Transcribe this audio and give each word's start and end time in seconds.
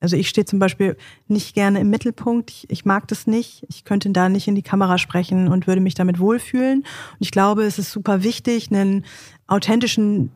Also 0.00 0.16
ich 0.16 0.28
stehe 0.28 0.44
zum 0.44 0.58
Beispiel 0.58 0.96
nicht 1.26 1.54
gerne 1.54 1.80
im 1.80 1.90
Mittelpunkt. 1.90 2.50
Ich, 2.50 2.70
ich, 2.70 2.84
mag 2.84 3.08
das 3.08 3.26
nicht. 3.26 3.66
Ich 3.68 3.84
könnte 3.84 4.10
da 4.10 4.28
nicht 4.28 4.46
in 4.46 4.54
die 4.54 4.62
Kamera 4.62 4.98
sprechen 4.98 5.48
und 5.48 5.66
würde 5.66 5.80
mich 5.80 5.94
damit 5.94 6.20
wohlfühlen. 6.20 6.80
Und 6.80 7.18
ich 7.18 7.32
glaube, 7.32 7.64
es 7.64 7.78
ist 7.78 7.90
super 7.90 8.22
wichtig, 8.22 8.70
einen 8.70 9.04
authentischen 9.48 10.30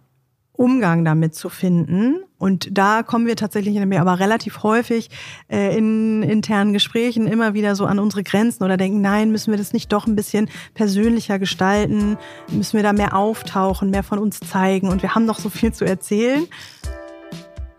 Umgang 0.55 1.05
damit 1.05 1.35
zu 1.35 1.49
finden. 1.49 2.25
Und 2.39 2.77
da 2.77 3.03
kommen 3.03 3.27
wir 3.27 3.37
tatsächlich 3.37 3.81
aber 3.81 4.19
relativ 4.19 4.63
häufig 4.63 5.09
äh, 5.49 5.77
in 5.77 6.23
internen 6.23 6.73
Gesprächen 6.73 7.27
immer 7.27 7.55
wieder 7.55 7.75
so 7.75 7.87
an 7.87 7.99
unsere 7.99 8.23
Grenzen 8.23 8.65
oder 8.65 8.77
denken, 8.77 9.01
nein, 9.01 9.31
müssen 9.31 9.51
wir 9.51 9.59
das 9.59 9.73
nicht 9.73 9.93
doch 9.93 10.07
ein 10.07 10.17
bisschen 10.17 10.51
persönlicher 10.75 11.39
gestalten? 11.39 12.19
Müssen 12.51 12.77
wir 12.77 12.83
da 12.83 12.93
mehr 12.93 13.17
auftauchen, 13.17 13.91
mehr 13.91 14.03
von 14.03 14.19
uns 14.19 14.41
zeigen? 14.41 14.89
Und 14.89 15.03
wir 15.03 15.15
haben 15.15 15.25
noch 15.25 15.39
so 15.39 15.49
viel 15.49 15.73
zu 15.73 15.85
erzählen. 15.85 16.47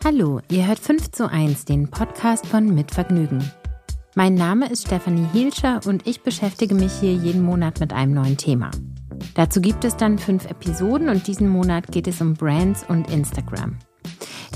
Hallo, 0.06 0.42
ihr 0.52 0.68
hört 0.68 0.80
5 0.80 1.12
zu 1.12 1.32
1, 1.32 1.64
den 1.64 1.90
Podcast 1.90 2.46
von 2.46 2.76
Mitvergnügen. 2.76 3.42
Mein 4.16 4.36
Name 4.36 4.70
ist 4.70 4.86
Stefanie 4.86 5.26
Hielscher 5.32 5.80
und 5.86 6.06
ich 6.06 6.24
beschäftige 6.24 6.76
mich 6.76 6.92
hier 7.00 7.14
jeden 7.14 7.42
Monat 7.42 7.80
mit 7.80 7.94
einem 7.94 8.14
neuen 8.14 8.36
Thema. 8.36 8.70
Dazu 9.34 9.62
gibt 9.62 9.86
es 9.86 9.96
dann 9.96 10.20
fünf 10.20 10.52
Episoden 10.52 11.08
und 11.08 11.26
diesen 11.28 11.48
Monat 11.48 11.88
geht 11.90 12.10
es 12.10 12.20
um 12.20 12.34
Brands 12.34 12.84
und 12.86 13.10
Instagram. 13.10 13.78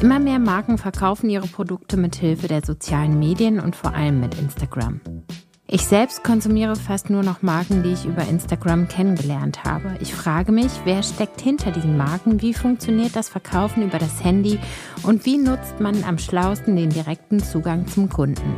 Immer 0.01 0.19
mehr 0.19 0.39
Marken 0.39 0.77
verkaufen 0.77 1.29
ihre 1.29 1.47
Produkte 1.47 1.95
mit 1.95 2.17
Hilfe 2.17 2.49
der 2.49 2.65
sozialen 2.65 3.17
Medien 3.17 3.61
und 3.61 3.73
vor 3.73 3.93
allem 3.93 4.19
mit 4.19 4.37
Instagram. 4.37 4.99
Ich 5.69 5.85
selbst 5.85 6.23
konsumiere 6.23 6.77
fast 6.77 7.09
nur 7.09 7.23
noch 7.23 7.41
Marken, 7.41 7.83
die 7.83 7.91
ich 7.91 8.05
über 8.05 8.21
Instagram 8.21 8.87
kennengelernt 8.87 9.65
habe. 9.65 9.97
Ich 9.99 10.13
frage 10.13 10.53
mich, 10.53 10.71
wer 10.85 11.03
steckt 11.03 11.41
hinter 11.41 11.71
diesen 11.71 11.97
Marken, 11.97 12.41
wie 12.41 12.53
funktioniert 12.53 13.17
das 13.17 13.27
Verkaufen 13.27 13.83
über 13.83 13.99
das 13.99 14.23
Handy 14.23 14.59
und 15.03 15.25
wie 15.25 15.37
nutzt 15.37 15.81
man 15.81 16.05
am 16.05 16.19
schlausten 16.19 16.77
den 16.77 16.89
direkten 16.89 17.43
Zugang 17.43 17.85
zum 17.85 18.07
Kunden. 18.07 18.55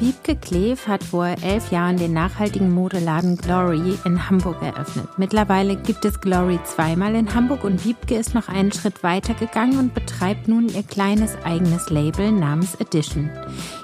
Wiebke 0.00 0.34
Kleef 0.34 0.88
hat 0.88 1.04
vor 1.04 1.26
elf 1.26 1.70
Jahren 1.70 1.98
den 1.98 2.14
nachhaltigen 2.14 2.72
Modeladen 2.72 3.36
Glory 3.36 3.98
in 4.06 4.30
Hamburg 4.30 4.62
eröffnet. 4.62 5.06
Mittlerweile 5.18 5.76
gibt 5.76 6.06
es 6.06 6.22
Glory 6.22 6.58
zweimal 6.64 7.14
in 7.14 7.34
Hamburg 7.34 7.64
und 7.64 7.84
Wiebke 7.84 8.14
ist 8.14 8.34
noch 8.34 8.48
einen 8.48 8.72
Schritt 8.72 9.02
weiter 9.02 9.34
gegangen 9.34 9.78
und 9.78 9.92
betreibt 9.92 10.48
nun 10.48 10.70
ihr 10.70 10.84
kleines 10.84 11.36
eigenes 11.44 11.90
Label 11.90 12.32
namens 12.32 12.76
Edition. 12.76 13.28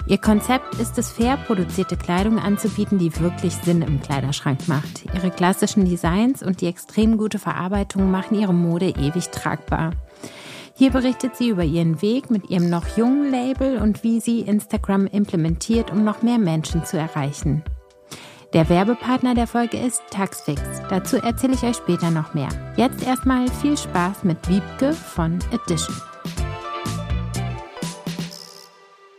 Ihr 0.07 0.17
Konzept 0.17 0.73
ist 0.79 0.97
es, 0.97 1.11
fair 1.11 1.37
produzierte 1.37 1.97
Kleidung 1.97 2.39
anzubieten, 2.39 2.97
die 2.97 3.15
wirklich 3.19 3.53
Sinn 3.53 3.83
im 3.83 4.01
Kleiderschrank 4.01 4.67
macht. 4.67 5.05
Ihre 5.13 5.29
klassischen 5.29 5.85
Designs 5.85 6.41
und 6.41 6.61
die 6.61 6.67
extrem 6.67 7.19
gute 7.19 7.37
Verarbeitung 7.37 8.09
machen 8.09 8.39
ihre 8.39 8.55
Mode 8.55 8.89
ewig 8.89 9.29
tragbar. 9.29 9.91
Hier 10.79 10.91
berichtet 10.91 11.35
sie 11.35 11.49
über 11.49 11.63
ihren 11.63 12.03
Weg 12.03 12.29
mit 12.29 12.51
ihrem 12.51 12.69
noch 12.69 12.97
jungen 12.97 13.31
Label 13.31 13.77
und 13.81 14.03
wie 14.03 14.19
sie 14.19 14.41
Instagram 14.41 15.07
implementiert, 15.07 15.89
um 15.89 16.03
noch 16.03 16.21
mehr 16.21 16.37
Menschen 16.37 16.85
zu 16.85 16.99
erreichen. 16.99 17.63
Der 18.53 18.69
Werbepartner 18.69 19.33
der 19.33 19.47
Folge 19.47 19.79
ist 19.79 20.03
Taxfix. 20.11 20.61
Dazu 20.87 21.17
erzähle 21.17 21.55
ich 21.55 21.63
euch 21.63 21.77
später 21.77 22.11
noch 22.11 22.35
mehr. 22.35 22.49
Jetzt 22.77 23.03
erstmal 23.03 23.49
viel 23.49 23.75
Spaß 23.75 24.23
mit 24.23 24.37
Wiebke 24.47 24.93
von 24.93 25.39
Edition. 25.51 25.95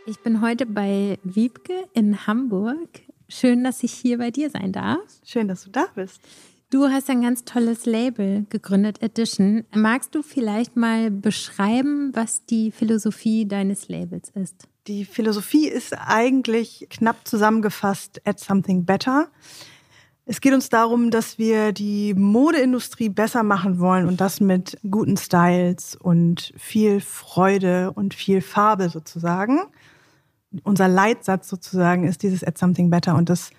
Ich 0.05 0.19
bin 0.19 0.39
heute 0.39 0.65
bei 0.65 1.19
Wiebke 1.23 1.89
in 1.91 2.25
Hamburg. 2.25 3.01
Schön, 3.27 3.65
dass 3.65 3.83
ich 3.83 3.91
hier 3.91 4.17
bei 4.17 4.31
dir 4.31 4.49
sein 4.49 4.71
darf. 4.71 4.99
Schön, 5.25 5.49
dass 5.49 5.65
du 5.65 5.71
da 5.71 5.87
bist. 5.93 6.21
Du 6.71 6.87
hast 6.87 7.09
ein 7.09 7.23
ganz 7.23 7.45
tolles 7.45 7.87
Label 7.87 8.45
gegründet, 8.49 9.01
Edition. 9.01 9.65
Magst 9.73 10.13
du 10.13 10.21
vielleicht 10.21 10.75
mal 10.75 11.09
beschreiben, 11.09 12.11
was 12.13 12.45
die 12.45 12.69
Philosophie 12.69 13.47
deines 13.47 13.89
Labels 13.89 14.29
ist? 14.35 14.67
Die 14.85 15.03
Philosophie 15.03 15.67
ist 15.67 15.95
eigentlich 15.97 16.85
knapp 16.91 17.27
zusammengefasst 17.27 18.21
at 18.23 18.39
something 18.39 18.85
better. 18.85 19.29
Es 20.27 20.41
geht 20.41 20.53
uns 20.53 20.69
darum, 20.69 21.09
dass 21.09 21.39
wir 21.39 21.71
die 21.71 22.13
Modeindustrie 22.13 23.09
besser 23.09 23.41
machen 23.41 23.79
wollen 23.79 24.07
und 24.07 24.21
das 24.21 24.39
mit 24.39 24.77
guten 24.91 25.17
Styles 25.17 25.95
und 25.95 26.53
viel 26.55 27.01
Freude 27.01 27.91
und 27.93 28.13
viel 28.13 28.41
Farbe 28.41 28.89
sozusagen. 28.89 29.61
Unser 30.61 30.87
Leitsatz 30.87 31.49
sozusagen 31.49 32.03
ist 32.03 32.21
dieses 32.21 32.43
at 32.43 32.59
something 32.59 32.91
better 32.91 33.15
und 33.15 33.27
das 33.27 33.49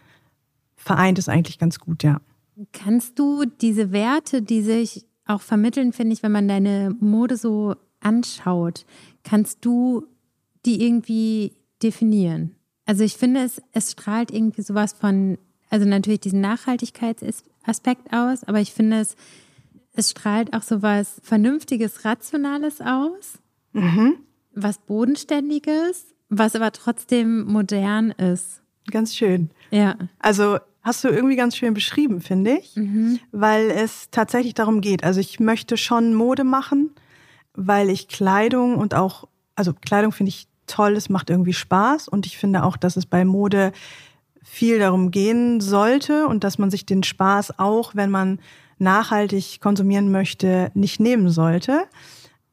vereint 0.76 1.18
es 1.18 1.28
eigentlich 1.28 1.58
ganz 1.58 1.80
gut, 1.80 2.04
ja. 2.04 2.20
Kannst 2.72 3.18
du 3.18 3.44
diese 3.44 3.92
Werte, 3.92 4.42
die 4.42 4.62
sich 4.62 5.06
auch 5.26 5.40
vermitteln, 5.40 5.92
finde 5.92 6.12
ich, 6.12 6.22
wenn 6.22 6.32
man 6.32 6.48
deine 6.48 6.94
Mode 7.00 7.36
so 7.36 7.74
anschaut, 8.00 8.84
kannst 9.24 9.64
du 9.64 10.06
die 10.66 10.84
irgendwie 10.84 11.52
definieren? 11.82 12.56
Also 12.86 13.04
ich 13.04 13.16
finde, 13.16 13.42
es, 13.42 13.62
es 13.72 13.92
strahlt 13.92 14.30
irgendwie 14.30 14.62
sowas 14.62 14.92
von, 14.92 15.38
also 15.68 15.86
natürlich 15.86 16.20
diesen 16.20 16.40
Nachhaltigkeitsaspekt 16.40 18.12
aus, 18.12 18.44
aber 18.44 18.60
ich 18.60 18.72
finde 18.72 19.00
es, 19.00 19.16
es 19.94 20.10
strahlt 20.10 20.52
auch 20.52 20.62
sowas 20.62 21.20
Vernünftiges, 21.22 22.04
Rationales 22.04 22.80
aus, 22.80 23.38
mhm. 23.72 24.16
was 24.54 24.78
Bodenständiges, 24.78 26.14
was 26.28 26.56
aber 26.56 26.72
trotzdem 26.72 27.44
modern 27.44 28.10
ist. 28.10 28.62
Ganz 28.90 29.14
schön. 29.14 29.50
Ja. 29.70 29.96
Also 30.18 30.58
hast 30.82 31.04
du 31.04 31.08
irgendwie 31.08 31.36
ganz 31.36 31.56
schön 31.56 31.74
beschrieben, 31.74 32.20
finde 32.20 32.58
ich, 32.58 32.76
mhm. 32.76 33.20
weil 33.32 33.70
es 33.70 34.08
tatsächlich 34.10 34.54
darum 34.54 34.80
geht. 34.80 35.04
Also 35.04 35.20
ich 35.20 35.40
möchte 35.40 35.76
schon 35.76 36.14
Mode 36.14 36.44
machen, 36.44 36.90
weil 37.54 37.90
ich 37.90 38.08
Kleidung 38.08 38.76
und 38.76 38.94
auch, 38.94 39.28
also 39.54 39.74
Kleidung 39.74 40.12
finde 40.12 40.30
ich 40.30 40.48
toll, 40.66 40.92
es 40.96 41.08
macht 41.08 41.30
irgendwie 41.30 41.52
Spaß 41.52 42.08
und 42.08 42.26
ich 42.26 42.38
finde 42.38 42.64
auch, 42.64 42.76
dass 42.76 42.96
es 42.96 43.06
bei 43.06 43.24
Mode 43.24 43.72
viel 44.42 44.78
darum 44.78 45.10
gehen 45.10 45.60
sollte 45.60 46.26
und 46.26 46.44
dass 46.44 46.58
man 46.58 46.70
sich 46.70 46.86
den 46.86 47.02
Spaß 47.02 47.58
auch, 47.58 47.94
wenn 47.94 48.10
man 48.10 48.40
nachhaltig 48.78 49.60
konsumieren 49.60 50.10
möchte, 50.10 50.70
nicht 50.74 51.00
nehmen 51.00 51.28
sollte. 51.28 51.84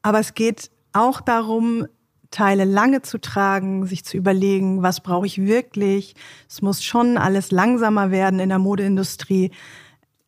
Aber 0.02 0.20
es 0.20 0.34
geht 0.34 0.70
auch 0.92 1.20
darum, 1.20 1.86
Teile 2.30 2.64
lange 2.64 3.02
zu 3.02 3.18
tragen, 3.18 3.86
sich 3.86 4.04
zu 4.04 4.16
überlegen, 4.16 4.82
was 4.82 5.00
brauche 5.00 5.26
ich 5.26 5.38
wirklich. 5.38 6.14
Es 6.48 6.60
muss 6.60 6.84
schon 6.84 7.16
alles 7.16 7.50
langsamer 7.50 8.10
werden 8.10 8.40
in 8.40 8.50
der 8.50 8.58
Modeindustrie. 8.58 9.50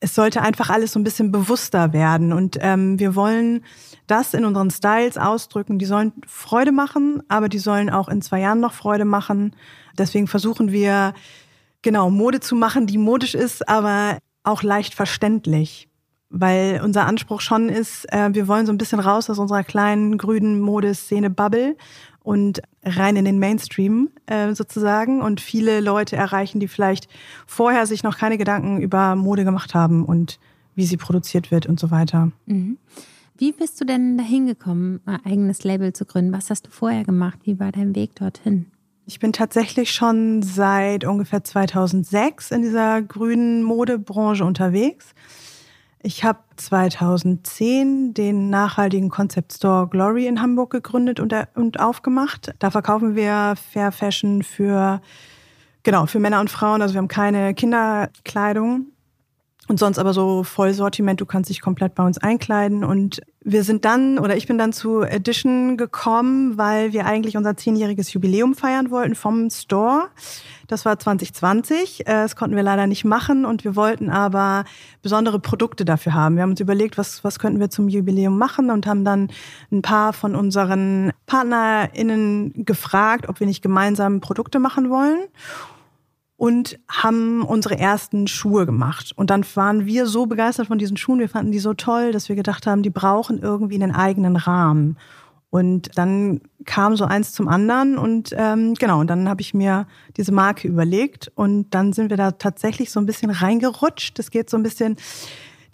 Es 0.01 0.15
sollte 0.15 0.41
einfach 0.41 0.71
alles 0.71 0.93
so 0.93 0.99
ein 0.99 1.05
bisschen 1.05 1.31
bewusster 1.31 1.93
werden. 1.93 2.33
Und 2.33 2.57
ähm, 2.61 2.99
wir 2.99 3.15
wollen 3.15 3.65
das 4.07 4.33
in 4.33 4.47
unseren 4.47 4.71
Styles 4.71 5.19
ausdrücken. 5.19 5.79
Die 5.79 5.85
sollen 5.85 6.13
Freude 6.27 6.73
machen, 6.73 7.23
aber 7.29 7.51
die 7.51 7.59
sollen 7.59 7.91
auch 7.91 8.09
in 8.09 8.23
zwei 8.23 8.41
Jahren 8.41 8.61
noch 8.61 8.73
Freude 8.73 9.05
machen. 9.05 9.55
Deswegen 9.99 10.27
versuchen 10.27 10.73
wir, 10.73 11.13
genau, 11.83 12.09
Mode 12.09 12.41
zu 12.41 12.57
machen, 12.57 12.87
die 12.87 12.99
modisch 12.99 13.35
ist, 13.35 13.69
aber 13.69 14.17
auch 14.43 14.63
leicht 14.63 14.95
verständlich 14.95 15.90
weil 16.31 16.81
unser 16.83 17.07
Anspruch 17.07 17.41
schon 17.41 17.69
ist, 17.69 18.11
äh, 18.13 18.31
wir 18.33 18.49
wollen 18.49 18.65
so 18.65 18.73
ein 18.73 18.79
bisschen 18.79 19.01
raus 19.01 19.29
aus 19.29 19.39
unserer 19.39 19.65
kleinen 19.65 20.17
grünen 20.17 20.61
Modeszene 20.61 21.29
Bubble 21.29 21.77
und 22.23 22.63
rein 22.85 23.17
in 23.17 23.25
den 23.25 23.39
Mainstream 23.39 24.11
äh, 24.27 24.55
sozusagen 24.55 25.21
und 25.21 25.41
viele 25.41 25.81
Leute 25.81 26.17
erreichen, 26.17 26.61
die 26.61 26.69
vielleicht 26.69 27.09
vorher 27.47 27.87
sich 27.87 28.03
noch 28.03 28.17
keine 28.17 28.39
Gedanken 28.39 28.81
über 28.81 29.17
Mode 29.17 29.45
gemacht 29.45 29.75
haben 29.75 30.05
und 30.05 30.39
wie 30.77 30.87
sie 30.87 30.97
produziert 30.97 31.51
wird 31.51 31.67
und 31.67 31.81
so 31.81 31.91
weiter. 31.91 32.31
Mhm. 32.47 32.79
Wie 33.37 33.53
bist 33.53 33.81
du 33.81 33.85
denn 33.85 34.19
dahin 34.19 34.47
gekommen, 34.47 35.01
ein 35.07 35.25
eigenes 35.25 35.65
Label 35.65 35.93
zu 35.93 36.05
gründen? 36.05 36.33
Was 36.33 36.51
hast 36.51 36.67
du 36.67 36.71
vorher 36.71 37.05
gemacht? 37.05 37.39
Wie 37.45 37.59
war 37.59 37.73
dein 37.73 37.95
Weg 37.95 38.15
dorthin? 38.15 38.67
Ich 39.07 39.19
bin 39.19 39.33
tatsächlich 39.33 39.93
schon 39.93 40.43
seit 40.43 41.05
ungefähr 41.05 41.43
2006 41.43 42.51
in 42.51 42.63
dieser 42.63 43.03
grünen 43.03 43.63
Modebranche 43.63 44.45
unterwegs. 44.45 45.15
Ich 46.03 46.25
habe 46.25 46.39
2010 46.57 48.15
den 48.15 48.49
nachhaltigen 48.49 49.11
Concept 49.11 49.53
Store 49.53 49.87
Glory 49.87 50.27
in 50.27 50.41
Hamburg 50.41 50.71
gegründet 50.71 51.21
und, 51.21 51.35
und 51.55 51.79
aufgemacht. 51.79 52.55
Da 52.59 52.71
verkaufen 52.71 53.15
wir 53.17 53.55
Fair 53.71 53.93
Fashion 53.93 54.43
für, 54.43 55.03
genau, 55.83 56.07
für 56.07 56.19
Männer 56.19 56.41
und 56.41 56.51
Frauen. 56.51 56.81
Also 56.81 56.95
wir 56.95 56.99
haben 56.99 57.09
keine 57.09 57.53
Kinderkleidung 57.53 58.87
und 59.71 59.79
sonst 59.79 60.01
aber 60.01 60.13
so 60.13 60.43
Vollsortiment. 60.43 61.21
Du 61.21 61.27
kannst 61.27 61.49
dich 61.49 61.61
komplett 61.61 61.95
bei 61.95 62.05
uns 62.05 62.19
einkleiden 62.19 62.83
und 62.83 63.21
wir 63.43 63.63
sind 63.63 63.85
dann 63.85 64.19
oder 64.19 64.37
ich 64.37 64.49
bin 64.49 64.59
dann 64.59 64.73
zu 64.73 65.03
Edition 65.03 65.77
gekommen, 65.77 66.59
weil 66.59 66.93
wir 66.93 67.07
eigentlich 67.07 67.37
unser 67.37 67.57
zehnjähriges 67.57 68.13
Jubiläum 68.13 68.57
feiern 68.57 68.91
wollten 68.91 69.15
vom 69.15 69.49
Store. 69.49 70.09
Das 70.67 70.85
war 70.85 70.99
2020. 70.99 72.01
Äh, 72.01 72.05
das 72.05 72.35
konnten 72.35 72.57
wir 72.57 72.65
leider 72.65 72.89
nicht 72.89 73.05
machen 73.05 73.45
und 73.45 73.63
wir 73.63 73.77
wollten 73.77 74.11
aber 74.11 74.65
besondere 75.03 75.39
Produkte 75.39 75.85
dafür 75.85 76.15
haben. 76.15 76.35
Wir 76.35 76.43
haben 76.43 76.51
uns 76.51 76.61
überlegt, 76.61 76.99
was, 76.99 77.23
was 77.23 77.39
könnten 77.39 77.61
wir 77.61 77.71
zum 77.71 77.89
Jubiläum 77.89 78.37
machen 78.37 78.73
und 78.73 78.89
haben 78.89 79.05
dann 79.05 79.29
ein 79.71 79.83
paar 79.83 80.13
von 80.13 80.35
unseren 80.35 81.13
PartnerInnen 81.27 82.65
gefragt, 82.67 83.29
ob 83.29 83.39
wir 83.39 83.47
nicht 83.47 83.63
gemeinsam 83.63 84.21
Produkte 84.21 84.59
machen 84.59 84.91
wollen 84.91 85.29
und 86.41 86.79
haben 86.89 87.43
unsere 87.43 87.79
ersten 87.79 88.27
Schuhe 88.27 88.65
gemacht. 88.65 89.13
Und 89.15 89.29
dann 89.29 89.45
waren 89.57 89.85
wir 89.85 90.07
so 90.07 90.25
begeistert 90.25 90.69
von 90.69 90.79
diesen 90.79 90.97
Schuhen, 90.97 91.21
wir 91.21 91.29
fanden 91.29 91.53
die 91.53 91.59
so 91.59 91.75
toll, 91.75 92.13
dass 92.13 92.31
wir 92.31 92.37
gedacht 92.37 92.67
haben, 92.67 92.83
die 92.83 92.89
brauchen 92.89 93.43
irgendwie 93.43 93.75
einen 93.75 93.95
eigenen 93.95 94.37
Rahmen. 94.37 94.97
Und 95.51 95.99
dann 95.99 96.41
kam 96.65 96.97
so 96.97 97.05
eins 97.05 97.33
zum 97.33 97.47
anderen 97.47 97.99
und 97.99 98.35
ähm, 98.39 98.73
genau, 98.73 99.01
und 99.01 99.09
dann 99.09 99.29
habe 99.29 99.43
ich 99.43 99.53
mir 99.53 99.87
diese 100.17 100.33
Marke 100.33 100.67
überlegt 100.67 101.31
und 101.35 101.75
dann 101.75 101.93
sind 101.93 102.09
wir 102.09 102.17
da 102.17 102.31
tatsächlich 102.31 102.91
so 102.91 103.01
ein 103.01 103.07
bisschen 103.07 103.31
reingerutscht. 103.31 104.19
Es 104.19 104.31
geht 104.31 104.49
so 104.49 104.57
ein 104.57 104.63
bisschen, 104.63 104.97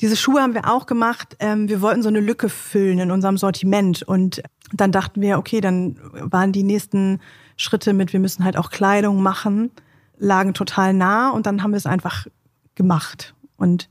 diese 0.00 0.16
Schuhe 0.16 0.42
haben 0.42 0.54
wir 0.54 0.68
auch 0.68 0.86
gemacht. 0.86 1.36
Ähm, 1.38 1.68
wir 1.68 1.80
wollten 1.80 2.02
so 2.02 2.08
eine 2.08 2.18
Lücke 2.18 2.48
füllen 2.48 2.98
in 2.98 3.12
unserem 3.12 3.38
Sortiment 3.38 4.02
und 4.02 4.42
dann 4.72 4.90
dachten 4.90 5.20
wir, 5.20 5.38
okay, 5.38 5.60
dann 5.60 5.96
waren 6.12 6.50
die 6.50 6.64
nächsten 6.64 7.20
Schritte 7.56 7.92
mit, 7.92 8.12
wir 8.12 8.18
müssen 8.18 8.44
halt 8.44 8.56
auch 8.56 8.70
Kleidung 8.70 9.22
machen, 9.22 9.70
lagen 10.18 10.54
total 10.54 10.92
nah 10.94 11.30
und 11.30 11.46
dann 11.46 11.62
haben 11.62 11.72
wir 11.72 11.78
es 11.78 11.86
einfach 11.86 12.26
gemacht 12.74 13.34
und 13.56 13.88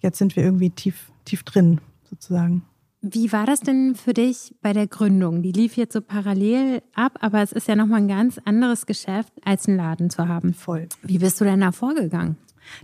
jetzt 0.00 0.18
sind 0.18 0.36
wir 0.36 0.42
irgendwie 0.42 0.70
tief, 0.70 1.10
tief 1.24 1.42
drin 1.42 1.80
sozusagen. 2.08 2.62
Wie 3.00 3.32
war 3.32 3.46
das 3.46 3.60
denn 3.60 3.94
für 3.94 4.12
dich 4.12 4.54
bei 4.60 4.72
der 4.72 4.88
Gründung? 4.88 5.42
Die 5.42 5.52
lief 5.52 5.76
jetzt 5.76 5.92
so 5.92 6.00
parallel 6.00 6.82
ab, 6.94 7.18
aber 7.20 7.42
es 7.42 7.52
ist 7.52 7.68
ja 7.68 7.76
nochmal 7.76 8.00
ein 8.00 8.08
ganz 8.08 8.38
anderes 8.44 8.86
Geschäft, 8.86 9.32
als 9.44 9.68
einen 9.68 9.76
Laden 9.76 10.10
zu 10.10 10.26
haben. 10.26 10.52
Voll. 10.52 10.88
Wie 11.02 11.18
bist 11.18 11.40
du 11.40 11.44
denn 11.44 11.60
da 11.60 11.70
vorgegangen? 11.70 12.36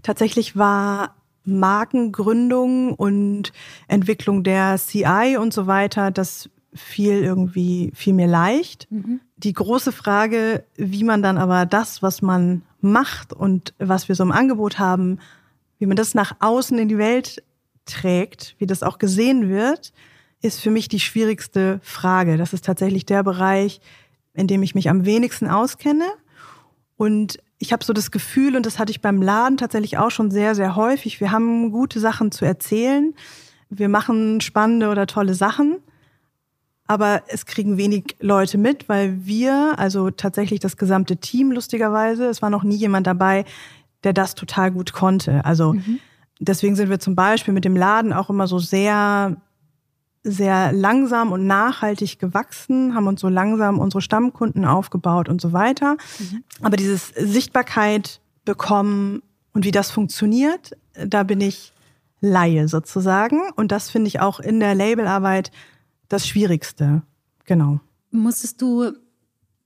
Tatsächlich 0.03 0.57
war 0.57 1.17
Markengründung 1.45 2.95
und 2.95 3.53
Entwicklung 3.89 4.45
der 4.45 4.79
CI 4.79 5.37
und 5.39 5.53
so 5.53 5.67
weiter, 5.67 6.13
das 6.13 6.49
fiel 6.75 7.23
irgendwie 7.23 7.93
viel 7.95 8.15
mir 8.15 8.27
leicht. 8.27 8.91
Mhm. 8.91 9.21
Die 9.37 9.53
große 9.53 9.93
Frage, 9.93 10.65
wie 10.77 11.05
man 11.05 11.23
dann 11.23 11.39
aber 11.39 11.67
das, 11.67 12.03
was 12.03 12.23
man 12.23 12.63
macht 12.81 13.33
und 13.33 13.75
was 13.79 14.09
wir 14.09 14.15
so 14.15 14.23
im 14.23 14.33
Angebot 14.33 14.79
haben, 14.79 15.19
wie 15.79 15.87
man 15.87 15.97
das 15.97 16.15
nach 16.15 16.37
außen 16.41 16.79
in 16.79 16.89
die 16.89 16.99
Welt 16.99 17.43
trägt, 17.85 18.55
wie 18.59 18.67
das 18.67 18.83
auch 18.83 18.99
gesehen 18.99 19.49
wird, 19.49 19.93
ist 20.41 20.61
für 20.61 20.71
mich 20.71 20.89
die 20.89 21.01
schwierigste 21.01 21.81
Frage. 21.83 22.37
Das 22.37 22.53
ist 22.53 22.65
tatsächlich 22.65 23.07
der 23.07 23.23
Bereich, 23.23 23.81
in 24.35 24.47
dem 24.47 24.63
ich 24.63 24.75
mich 24.75 24.91
am 24.91 25.05
wenigsten 25.05 25.49
auskenne. 25.49 26.07
Und 26.97 27.39
ich 27.59 27.73
habe 27.73 27.85
so 27.85 27.93
das 27.93 28.11
Gefühl, 28.11 28.57
und 28.57 28.67
das 28.67 28.79
hatte 28.79 28.91
ich 28.91 29.01
beim 29.01 29.23
Laden 29.23 29.57
tatsächlich 29.57 29.99
auch 29.99 30.11
schon 30.11 30.31
sehr, 30.31 30.55
sehr 30.55 30.77
häufig, 30.77 31.21
wir 31.21 31.31
haben 31.31 31.71
gute 31.71 32.01
Sachen 32.01 32.31
zu 32.31 32.45
erzählen. 32.45 33.15
Wir 33.71 33.89
machen 33.89 34.41
spannende 34.41 34.91
oder 34.91 35.07
tolle 35.07 35.35
Sachen. 35.35 35.79
Aber 36.87 37.23
es 37.29 37.47
kriegen 37.47 37.77
wenig 37.77 38.17
Leute 38.21 38.59
mit, 38.59 38.89
weil 38.89 39.25
wir, 39.25 39.75
also 39.79 40.11
tatsächlich 40.11 40.61
das 40.61 40.77
gesamte 40.77 41.17
Team, 41.17 41.51
lustigerweise, 41.51 42.27
es 42.27 42.43
war 42.43 42.51
noch 42.51 42.63
nie 42.63 42.77
jemand 42.77 43.07
dabei, 43.07 43.45
der 44.05 44.13
das 44.13 44.35
total 44.35 44.71
gut 44.71 44.93
konnte. 44.93 45.45
Also 45.45 45.75
mhm 45.75 46.01
deswegen 46.39 46.77
sind 46.77 46.91
wir 46.91 46.99
zum 46.99 47.15
Beispiel 47.15 47.55
mit 47.55 47.65
dem 47.65 47.77
Laden 47.77 48.13
auch 48.13 48.31
immer 48.31 48.47
so 48.47 48.59
sehr, 48.59 49.37
sehr 50.23 50.73
langsam 50.73 51.33
und 51.33 51.47
nachhaltig 51.47 52.19
gewachsen, 52.19 52.95
haben 52.95 53.07
uns 53.07 53.21
so 53.21 53.29
langsam 53.29 53.79
unsere 53.79 54.01
Stammkunden 54.01 54.65
aufgebaut 54.65 55.29
und 55.29 55.41
so 55.41 55.53
weiter. 55.53 55.97
Mhm. 56.19 56.45
Aber 56.63 56.77
dieses 56.77 57.09
Sichtbarkeit 57.09 58.21
bekommen 58.45 59.23
und 59.53 59.65
wie 59.65 59.71
das 59.71 59.91
funktioniert, 59.91 60.77
da 60.95 61.23
bin 61.23 61.41
ich 61.41 61.73
Laie 62.21 62.69
sozusagen. 62.69 63.41
Und 63.57 63.71
das 63.71 63.91
finde 63.91 64.09
ich 64.09 64.21
auch 64.21 64.41
in 64.41 64.59
der 64.59 64.75
Labelarbeit 64.75 65.51
das 66.09 66.27
Schwierigste. 66.27 67.03
Genau. 67.45 67.81
Musstest 68.11 68.63
du 68.63 68.93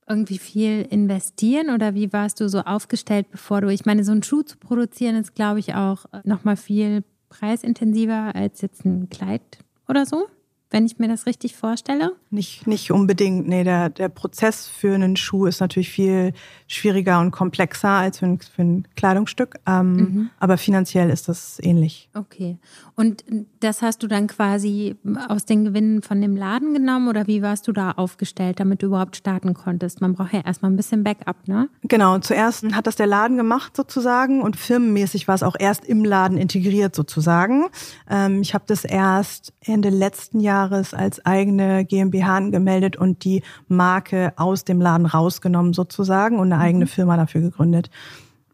irgendwie 0.07 0.39
viel 0.39 0.81
investieren 0.89 1.69
oder 1.69 1.93
wie 1.93 2.11
warst 2.11 2.39
du 2.39 2.49
so 2.49 2.61
aufgestellt, 2.61 3.27
bevor 3.31 3.61
du, 3.61 3.69
ich 3.69 3.85
meine, 3.85 4.03
so 4.03 4.11
einen 4.11 4.23
Schuh 4.23 4.41
zu 4.41 4.57
produzieren 4.57 5.15
ist, 5.15 5.35
glaube 5.35 5.59
ich, 5.59 5.75
auch 5.75 6.05
nochmal 6.23 6.57
viel 6.57 7.03
preisintensiver 7.29 8.35
als 8.35 8.61
jetzt 8.61 8.85
ein 8.85 9.09
Kleid 9.09 9.59
oder 9.87 10.05
so? 10.05 10.27
Wenn 10.71 10.85
ich 10.85 10.99
mir 10.99 11.07
das 11.07 11.25
richtig 11.25 11.55
vorstelle? 11.55 12.13
Nicht, 12.29 12.67
nicht 12.67 12.91
unbedingt. 12.91 13.47
Nee, 13.47 13.63
der, 13.63 13.89
der 13.89 14.09
Prozess 14.09 14.67
für 14.67 14.93
einen 14.93 15.15
Schuh 15.15 15.47
ist 15.47 15.61
natürlich 15.61 15.89
viel 15.89 16.33
schwieriger 16.67 17.19
und 17.19 17.31
komplexer 17.31 17.89
als 17.89 18.19
für 18.19 18.27
ein, 18.27 18.39
für 18.39 18.61
ein 18.61 18.87
Kleidungsstück. 18.95 19.55
Ähm, 19.65 19.93
mhm. 19.95 20.29
Aber 20.39 20.57
finanziell 20.57 21.09
ist 21.09 21.27
das 21.27 21.57
ähnlich. 21.63 22.09
Okay. 22.13 22.59
Und 22.95 23.23
das 23.61 23.81
hast 23.81 24.03
du 24.03 24.07
dann 24.07 24.27
quasi 24.27 24.95
aus 25.27 25.45
den 25.45 25.65
Gewinnen 25.65 26.03
von 26.03 26.21
dem 26.21 26.37
Laden 26.37 26.75
genommen 26.75 27.07
oder 27.07 27.25
wie 27.25 27.41
warst 27.41 27.67
du 27.67 27.71
da 27.71 27.91
aufgestellt, 27.91 28.59
damit 28.59 28.83
du 28.83 28.87
überhaupt 28.87 29.15
starten 29.15 29.55
konntest? 29.55 30.01
Man 30.01 30.13
braucht 30.13 30.33
ja 30.33 30.41
erstmal 30.41 30.71
ein 30.71 30.77
bisschen 30.77 31.03
Backup, 31.03 31.47
ne? 31.47 31.69
Genau. 31.83 32.19
Zuerst 32.19 32.63
hat 32.75 32.85
das 32.85 32.95
der 32.95 33.07
Laden 33.07 33.37
gemacht 33.37 33.75
sozusagen 33.75 34.43
und 34.43 34.55
firmenmäßig 34.55 35.27
war 35.27 35.35
es 35.35 35.41
auch 35.41 35.55
erst 35.57 35.85
im 35.85 36.05
Laden 36.05 36.37
integriert 36.37 36.95
sozusagen. 36.95 37.65
Ähm, 38.07 38.41
ich 38.41 38.53
habe 38.53 38.65
das 38.67 38.85
erst 38.85 39.53
Ende 39.61 39.89
letzten 39.89 40.39
Jahres 40.39 40.58
Jahres 40.59 40.93
als 40.93 41.25
eigene 41.25 41.85
GmbH 41.85 42.37
angemeldet 42.37 42.97
und 42.97 43.23
die 43.23 43.43
Marke 43.67 44.33
aus 44.35 44.65
dem 44.65 44.81
Laden 44.81 45.05
rausgenommen 45.05 45.73
sozusagen 45.73 46.39
und 46.39 46.51
eine 46.51 46.61
eigene 46.61 46.85
mhm. 46.85 46.89
Firma 46.89 47.17
dafür 47.17 47.41
gegründet. 47.41 47.89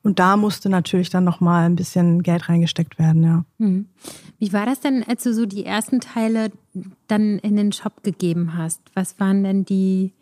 Und 0.04 0.20
da 0.20 0.38
musste 0.38 0.70
natürlich 0.70 1.10
dann 1.10 1.24
nochmal 1.24 1.66
ein 1.66 1.76
bisschen 1.76 2.22
Geld 2.22 2.48
reingesteckt 2.48 3.00
werden, 3.00 3.24
ja. 3.24 3.46
Mhm. 3.58 3.88
Wie 4.38 4.54
war 4.54 4.68
das 4.68 4.80
denn, 4.80 5.04
als 5.08 5.24
du 5.24 5.34
so 5.34 5.48
die 5.48 5.66
ersten 5.66 6.00
Teile 6.00 6.52
dann 7.08 7.40
in 7.40 7.56
den 7.56 7.72
Shop 7.72 8.04
gegeben 8.04 8.56
hast? 8.56 8.82
Was 8.94 9.20
waren 9.20 9.44
denn 9.44 9.66
die 9.66 10.14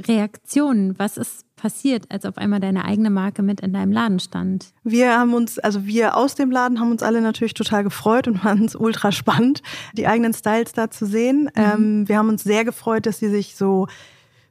Reaktionen? 0.00 0.98
Was 0.98 1.18
ist 1.18 1.44
passiert, 1.62 2.10
als 2.10 2.24
auf 2.24 2.38
einmal 2.38 2.58
deine 2.58 2.84
eigene 2.84 3.08
Marke 3.08 3.40
mit 3.40 3.60
in 3.60 3.72
deinem 3.72 3.92
Laden 3.92 4.18
stand? 4.18 4.74
Wir 4.82 5.16
haben 5.16 5.32
uns, 5.32 5.60
also 5.60 5.86
wir 5.86 6.16
aus 6.16 6.34
dem 6.34 6.50
Laden 6.50 6.80
haben 6.80 6.90
uns 6.90 7.04
alle 7.04 7.20
natürlich 7.20 7.54
total 7.54 7.84
gefreut 7.84 8.26
und 8.26 8.38
fanden 8.42 8.64
es 8.64 8.74
ultra 8.74 9.12
spannend, 9.12 9.62
die 9.92 10.08
eigenen 10.08 10.34
Styles 10.34 10.72
da 10.72 10.90
zu 10.90 11.06
sehen. 11.06 11.44
Mhm. 11.44 11.50
Ähm, 11.54 12.08
wir 12.08 12.18
haben 12.18 12.28
uns 12.28 12.42
sehr 12.42 12.64
gefreut, 12.64 13.06
dass 13.06 13.20
sie 13.20 13.28
sich 13.28 13.54
so, 13.54 13.86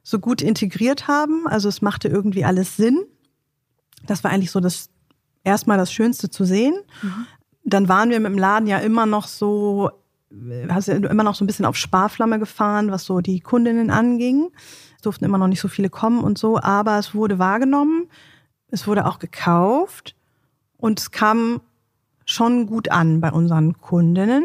so 0.02 0.20
gut 0.20 0.40
integriert 0.40 1.06
haben. 1.06 1.46
Also 1.46 1.68
es 1.68 1.82
machte 1.82 2.08
irgendwie 2.08 2.46
alles 2.46 2.78
Sinn. 2.78 3.04
Das 4.06 4.24
war 4.24 4.30
eigentlich 4.30 4.50
so 4.50 4.60
das 4.60 4.88
erstmal 5.44 5.76
das 5.76 5.92
Schönste 5.92 6.30
zu 6.30 6.44
sehen. 6.44 6.74
Mhm. 7.02 7.26
Dann 7.64 7.88
waren 7.90 8.08
wir 8.08 8.20
mit 8.20 8.32
dem 8.32 8.38
Laden 8.38 8.66
ja 8.66 8.78
immer 8.78 9.04
noch 9.04 9.28
so, 9.28 9.90
hast 10.70 10.88
du 10.88 10.92
immer 10.92 11.24
noch 11.24 11.34
so 11.34 11.44
ein 11.44 11.46
bisschen 11.46 11.66
auf 11.66 11.76
Sparflamme 11.76 12.38
gefahren, 12.38 12.90
was 12.90 13.04
so 13.04 13.20
die 13.20 13.40
Kundinnen 13.40 13.90
anging 13.90 14.48
durften 15.02 15.24
immer 15.24 15.38
noch 15.38 15.48
nicht 15.48 15.60
so 15.60 15.68
viele 15.68 15.90
kommen 15.90 16.22
und 16.24 16.38
so, 16.38 16.60
aber 16.60 16.98
es 16.98 17.14
wurde 17.14 17.38
wahrgenommen, 17.38 18.08
es 18.68 18.86
wurde 18.86 19.06
auch 19.06 19.18
gekauft 19.18 20.16
und 20.78 20.98
es 20.98 21.10
kam 21.10 21.60
schon 22.24 22.66
gut 22.66 22.90
an 22.90 23.20
bei 23.20 23.30
unseren 23.30 23.78
Kundinnen, 23.78 24.44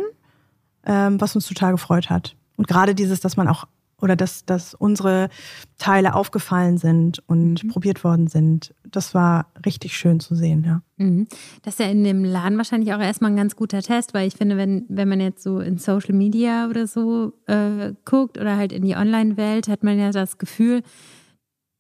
ähm, 0.86 1.22
was 1.22 1.36
uns 1.36 1.48
total 1.48 1.72
gefreut 1.72 2.10
hat. 2.10 2.36
Und 2.56 2.68
gerade 2.68 2.96
dieses, 2.96 3.20
dass 3.20 3.38
man 3.38 3.48
auch 3.48 3.66
oder 4.02 4.16
dass, 4.16 4.46
dass 4.46 4.74
unsere 4.74 5.30
Teile 5.78 6.14
aufgefallen 6.14 6.78
sind 6.78 7.24
und 7.28 7.64
mhm. 7.64 7.68
probiert 7.70 8.04
worden 8.04 8.28
sind. 8.28 8.74
Das 8.84 9.14
war 9.14 9.48
richtig 9.66 9.98
schön 9.98 10.20
zu 10.20 10.36
sehen, 10.36 10.64
ja. 10.64 10.82
Mhm. 10.98 11.28
Das 11.64 11.76
ist 11.76 11.80
ja 11.80 11.88
in 11.88 12.04
dem 12.04 12.24
Laden 12.24 12.58
wahrscheinlich 12.58 12.94
auch 12.94 13.00
erstmal 13.00 13.32
ein 13.32 13.38
ganz 13.38 13.56
guter 13.56 13.82
Test, 13.82 14.14
weil 14.14 14.28
ich 14.28 14.36
finde, 14.36 14.58
wenn, 14.58 14.86
wenn 14.90 15.10
man 15.10 15.20
jetzt 15.20 15.44
so 15.44 15.60
in 15.60 15.78
Social 15.78 16.14
Media 16.14 16.68
oder 16.70 16.86
so 16.88 17.34
äh, 17.48 17.94
guckt 18.06 18.38
oder 18.38 18.58
halt 18.58 18.72
in 18.72 18.84
die 18.84 18.96
Online-Welt, 18.96 19.68
hat 19.68 19.84
man 19.84 19.98
ja 20.00 20.12
das 20.12 20.38
Gefühl, 20.38 20.84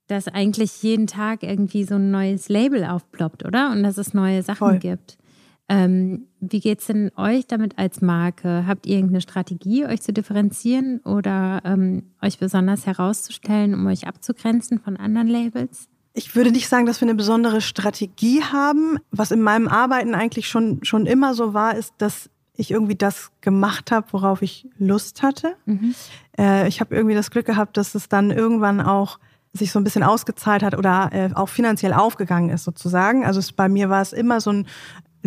dass 0.07 0.27
eigentlich 0.27 0.81
jeden 0.83 1.05
Tag 1.05 1.43
irgendwie 1.43 1.83
so 1.83 1.95
ein 1.95 2.11
neues 2.11 2.49
Label 2.49 2.85
aufploppt, 2.85 3.45
oder? 3.45 3.71
Und 3.71 3.83
dass 3.83 3.97
es 3.97 4.13
neue 4.13 4.41
Sachen 4.41 4.57
Voll. 4.57 4.79
gibt. 4.79 5.17
Ähm, 5.69 6.27
wie 6.39 6.61
geht 6.61 6.79
es 6.79 6.87
denn 6.87 7.11
euch 7.17 7.45
damit 7.45 7.77
als 7.77 8.01
Marke? 8.01 8.65
Habt 8.65 8.85
ihr 8.85 8.95
irgendeine 8.95 9.21
Strategie, 9.21 9.85
euch 9.85 10.01
zu 10.01 10.13
differenzieren 10.13 10.99
oder 10.99 11.61
ähm, 11.65 12.03
euch 12.21 12.39
besonders 12.39 12.85
herauszustellen, 12.85 13.73
um 13.73 13.85
euch 13.87 14.07
abzugrenzen 14.07 14.79
von 14.79 14.95
anderen 14.95 15.27
Labels? 15.27 15.89
Ich 16.13 16.35
würde 16.35 16.51
nicht 16.51 16.69
sagen, 16.69 16.85
dass 16.85 17.01
wir 17.01 17.07
eine 17.07 17.15
besondere 17.15 17.61
Strategie 17.61 18.41
haben. 18.41 18.97
Was 19.11 19.31
in 19.31 19.41
meinem 19.41 19.67
Arbeiten 19.67 20.15
eigentlich 20.15 20.47
schon, 20.47 20.83
schon 20.83 21.05
immer 21.05 21.33
so 21.33 21.53
war, 21.53 21.75
ist, 21.75 21.93
dass 21.97 22.29
ich 22.55 22.71
irgendwie 22.71 22.95
das 22.95 23.31
gemacht 23.41 23.91
habe, 23.91 24.07
worauf 24.11 24.41
ich 24.41 24.67
Lust 24.77 25.21
hatte. 25.21 25.55
Mhm. 25.65 25.93
Äh, 26.37 26.67
ich 26.67 26.79
habe 26.79 26.95
irgendwie 26.95 27.13
das 27.13 27.29
Glück 27.29 27.45
gehabt, 27.45 27.77
dass 27.77 27.93
es 27.93 28.09
dann 28.09 28.31
irgendwann 28.31 28.81
auch 28.81 29.19
sich 29.53 29.71
so 29.71 29.79
ein 29.79 29.83
bisschen 29.83 30.03
ausgezahlt 30.03 30.63
hat 30.63 30.77
oder 30.77 31.09
äh, 31.13 31.29
auch 31.33 31.49
finanziell 31.49 31.93
aufgegangen 31.93 32.49
ist 32.49 32.63
sozusagen. 32.63 33.25
Also 33.25 33.39
es, 33.39 33.51
bei 33.51 33.69
mir 33.69 33.89
war 33.89 34.01
es 34.01 34.13
immer 34.13 34.41
so 34.41 34.51
ein 34.51 34.67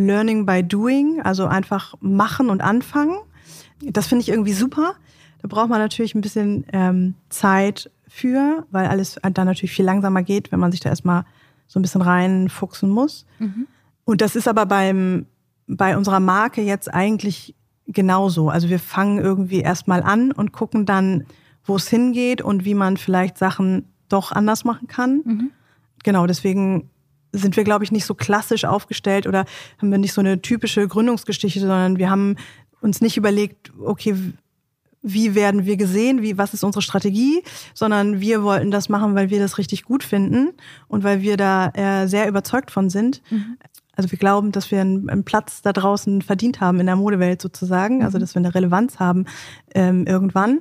Learning 0.06 0.46
by 0.46 0.62
Doing, 0.62 1.20
also 1.22 1.46
einfach 1.46 1.94
machen 2.00 2.50
und 2.50 2.60
anfangen. 2.60 3.18
Das 3.82 4.06
finde 4.06 4.22
ich 4.22 4.28
irgendwie 4.28 4.52
super. 4.52 4.94
Da 5.42 5.48
braucht 5.48 5.70
man 5.70 5.78
natürlich 5.78 6.14
ein 6.14 6.20
bisschen 6.20 6.66
ähm, 6.72 7.14
Zeit 7.28 7.90
für, 8.08 8.66
weil 8.70 8.86
alles 8.86 9.18
dann 9.22 9.46
natürlich 9.46 9.72
viel 9.72 9.84
langsamer 9.84 10.22
geht, 10.22 10.52
wenn 10.52 10.60
man 10.60 10.72
sich 10.72 10.80
da 10.80 10.90
erstmal 10.90 11.24
so 11.66 11.78
ein 11.78 11.82
bisschen 11.82 12.02
reinfuchsen 12.02 12.90
muss. 12.90 13.26
Mhm. 13.38 13.66
Und 14.04 14.20
das 14.20 14.36
ist 14.36 14.48
aber 14.48 14.66
beim, 14.66 15.26
bei 15.66 15.96
unserer 15.96 16.20
Marke 16.20 16.62
jetzt 16.62 16.92
eigentlich 16.92 17.54
genauso. 17.86 18.48
Also 18.48 18.68
wir 18.68 18.78
fangen 18.78 19.18
irgendwie 19.18 19.60
erstmal 19.60 20.02
an 20.02 20.32
und 20.32 20.52
gucken 20.52 20.84
dann, 20.84 21.24
wo 21.64 21.76
es 21.76 21.88
hingeht 21.88 22.42
und 22.42 22.64
wie 22.64 22.74
man 22.74 22.96
vielleicht 22.96 23.38
Sachen 23.38 23.84
doch 24.08 24.32
anders 24.32 24.64
machen 24.64 24.88
kann. 24.88 25.22
Mhm. 25.24 25.50
Genau, 26.02 26.26
deswegen 26.26 26.90
sind 27.32 27.56
wir, 27.56 27.64
glaube 27.64 27.84
ich, 27.84 27.92
nicht 27.92 28.04
so 28.04 28.14
klassisch 28.14 28.64
aufgestellt 28.64 29.26
oder 29.26 29.44
haben 29.78 29.90
wir 29.90 29.98
nicht 29.98 30.12
so 30.12 30.20
eine 30.20 30.42
typische 30.42 30.86
Gründungsgeschichte, 30.86 31.60
sondern 31.60 31.98
wir 31.98 32.10
haben 32.10 32.36
uns 32.80 33.00
nicht 33.00 33.16
überlegt, 33.16 33.72
okay, 33.80 34.16
wie 35.02 35.34
werden 35.34 35.64
wir 35.64 35.76
gesehen, 35.76 36.22
wie, 36.22 36.36
was 36.36 36.52
ist 36.52 36.64
unsere 36.64 36.82
Strategie, 36.82 37.42
sondern 37.74 38.20
wir 38.20 38.42
wollten 38.42 38.70
das 38.70 38.88
machen, 38.88 39.14
weil 39.14 39.30
wir 39.30 39.38
das 39.38 39.56
richtig 39.58 39.84
gut 39.84 40.04
finden 40.04 40.52
und 40.88 41.04
weil 41.04 41.22
wir 41.22 41.36
da 41.36 41.70
äh, 41.70 42.06
sehr 42.06 42.28
überzeugt 42.28 42.70
von 42.70 42.90
sind. 42.90 43.22
Mhm. 43.30 43.56
Also 43.96 44.10
wir 44.10 44.18
glauben, 44.18 44.52
dass 44.52 44.70
wir 44.70 44.80
einen, 44.80 45.08
einen, 45.10 45.24
Platz 45.24 45.62
da 45.62 45.72
draußen 45.72 46.22
verdient 46.22 46.60
haben 46.60 46.80
in 46.80 46.86
der 46.86 46.96
Modewelt 46.96 47.40
sozusagen, 47.40 48.02
also 48.04 48.18
mhm. 48.18 48.20
dass 48.20 48.34
wir 48.34 48.40
eine 48.40 48.54
Relevanz 48.54 48.98
haben 48.98 49.26
ähm, 49.74 50.06
irgendwann. 50.06 50.60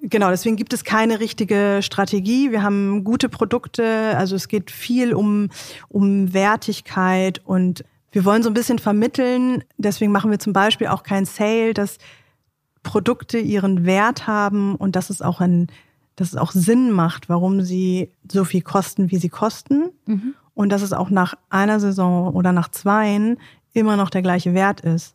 Genau, 0.00 0.30
deswegen 0.30 0.56
gibt 0.56 0.72
es 0.72 0.84
keine 0.84 1.18
richtige 1.18 1.80
Strategie. 1.82 2.52
Wir 2.52 2.62
haben 2.62 3.02
gute 3.02 3.28
Produkte, 3.28 4.16
also 4.16 4.36
es 4.36 4.46
geht 4.46 4.70
viel 4.70 5.12
um, 5.12 5.48
um 5.88 6.32
Wertigkeit 6.32 7.40
und 7.44 7.84
wir 8.12 8.24
wollen 8.24 8.42
so 8.42 8.50
ein 8.50 8.54
bisschen 8.54 8.78
vermitteln. 8.78 9.64
Deswegen 9.76 10.12
machen 10.12 10.30
wir 10.30 10.38
zum 10.38 10.52
Beispiel 10.52 10.86
auch 10.86 11.02
kein 11.02 11.24
Sale, 11.24 11.74
dass 11.74 11.98
Produkte 12.82 13.38
ihren 13.38 13.84
Wert 13.84 14.26
haben 14.26 14.76
und 14.76 14.96
dass 14.96 15.10
es 15.10 15.20
auch 15.20 15.40
ein, 15.40 15.66
dass 16.16 16.28
es 16.28 16.36
auch 16.36 16.52
Sinn 16.52 16.90
macht, 16.90 17.28
warum 17.28 17.62
sie 17.62 18.10
so 18.30 18.44
viel 18.44 18.62
kosten, 18.62 19.10
wie 19.10 19.18
sie 19.18 19.28
kosten. 19.28 19.90
Mhm. 20.06 20.34
Und 20.54 20.70
dass 20.70 20.82
es 20.82 20.92
auch 20.92 21.10
nach 21.10 21.34
einer 21.50 21.80
Saison 21.80 22.34
oder 22.34 22.52
nach 22.52 22.68
zweien 22.68 23.38
immer 23.72 23.96
noch 23.96 24.10
der 24.10 24.22
gleiche 24.22 24.54
Wert 24.54 24.80
ist. 24.80 25.14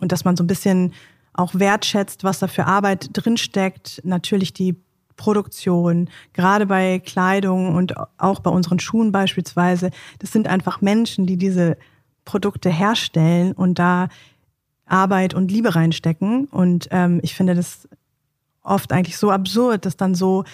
Und 0.00 0.12
dass 0.12 0.24
man 0.24 0.36
so 0.36 0.44
ein 0.44 0.46
bisschen 0.46 0.92
auch 1.38 1.54
wertschätzt, 1.54 2.24
was 2.24 2.40
da 2.40 2.48
für 2.48 2.66
Arbeit 2.66 3.10
drinsteckt. 3.12 4.00
Natürlich 4.04 4.52
die 4.52 4.76
Produktion, 5.16 6.08
gerade 6.32 6.66
bei 6.66 7.00
Kleidung 7.00 7.74
und 7.74 7.94
auch 8.18 8.40
bei 8.40 8.50
unseren 8.50 8.78
Schuhen 8.78 9.12
beispielsweise. 9.12 9.90
Das 10.18 10.32
sind 10.32 10.48
einfach 10.48 10.80
Menschen, 10.80 11.26
die 11.26 11.36
diese 11.36 11.76
Produkte 12.24 12.70
herstellen 12.70 13.52
und 13.52 13.78
da 13.78 14.08
Arbeit 14.86 15.34
und 15.34 15.50
Liebe 15.50 15.74
reinstecken. 15.74 16.46
Und 16.46 16.88
ähm, 16.90 17.20
ich 17.22 17.34
finde 17.34 17.54
das 17.54 17.88
oft 18.62 18.92
eigentlich 18.92 19.16
so 19.16 19.30
absurd, 19.30 19.86
dass 19.86 19.96
dann 19.96 20.14
so 20.14 20.44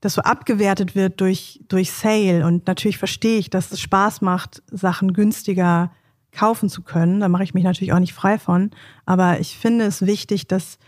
das 0.00 0.14
so 0.14 0.22
abgewertet 0.22 0.94
wird 0.94 1.20
durch, 1.20 1.60
durch 1.68 1.90
Sale. 1.90 2.44
Und 2.46 2.66
natürlich 2.66 2.98
verstehe 2.98 3.38
ich, 3.38 3.50
dass 3.50 3.72
es 3.72 3.80
Spaß 3.80 4.20
macht, 4.20 4.62
Sachen 4.70 5.12
günstiger 5.12 5.90
kaufen 6.36 6.68
zu 6.68 6.82
können. 6.82 7.20
Da 7.20 7.28
mache 7.28 7.44
ich 7.44 7.54
mich 7.54 7.64
natürlich 7.64 7.92
auch 7.92 7.98
nicht 7.98 8.14
frei 8.14 8.38
von. 8.38 8.70
Aber 9.04 9.40
ich 9.40 9.58
finde 9.58 9.84
es 9.86 10.04
wichtig, 10.04 10.46
dass 10.46 10.78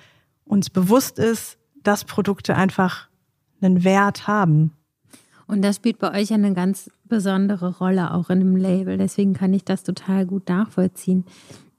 uns 0.45 0.71
bewusst 0.71 1.19
ist, 1.19 1.59
dass 1.83 2.05
Produkte 2.05 2.55
einfach 2.55 3.09
einen 3.61 3.85
Wert 3.85 4.27
haben. 4.27 4.73
Und 5.47 5.63
das 5.63 5.77
spielt 5.77 5.99
bei 5.99 6.13
euch 6.21 6.33
eine 6.33 6.53
ganz 6.53 6.91
besondere 7.05 7.79
Rolle 7.79 8.13
auch 8.13 8.29
in 8.31 8.41
dem 8.41 8.57
Label. 8.57 8.99
Deswegen 8.99 9.33
kann 9.33 9.55
ich 9.55 9.65
das 9.65 9.83
total 9.83 10.27
gut 10.27 10.49
nachvollziehen. 10.49 11.25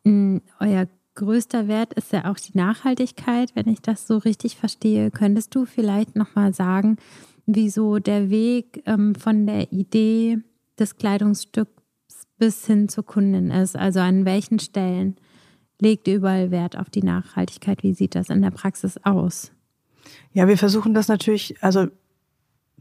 Mm, 0.03 0.37
euer 0.59 0.87
größter 1.13 1.67
Wert 1.67 1.93
ist 1.93 2.11
ja 2.11 2.31
auch 2.31 2.37
die 2.37 2.57
Nachhaltigkeit, 2.57 3.51
wenn 3.55 3.67
ich 3.67 3.81
das 3.81 4.07
so 4.07 4.17
richtig 4.17 4.55
verstehe. 4.55 5.11
Könntest 5.11 5.53
du 5.53 5.65
vielleicht 5.65 6.15
nochmal 6.15 6.53
sagen, 6.53 6.97
wieso 7.45 7.99
der 7.99 8.29
Weg 8.29 8.81
ähm, 8.85 9.13
von 9.13 9.45
der 9.45 9.71
Idee 9.71 10.39
des 10.79 10.95
Kleidungsstücks 10.95 11.78
bis 12.39 12.65
hin 12.65 12.89
zur 12.89 13.05
Kundin 13.05 13.51
ist? 13.51 13.75
Also 13.75 13.99
an 13.99 14.25
welchen 14.25 14.59
Stellen 14.59 15.17
legt 15.79 16.07
ihr 16.07 16.15
überall 16.15 16.51
Wert 16.51 16.77
auf 16.77 16.89
die 16.89 17.03
Nachhaltigkeit? 17.03 17.83
Wie 17.83 17.93
sieht 17.93 18.15
das 18.15 18.29
in 18.29 18.41
der 18.41 18.51
Praxis 18.51 18.97
aus? 19.03 19.51
Ja, 20.33 20.47
wir 20.47 20.57
versuchen 20.57 20.93
das 20.93 21.07
natürlich, 21.07 21.55
also 21.61 21.87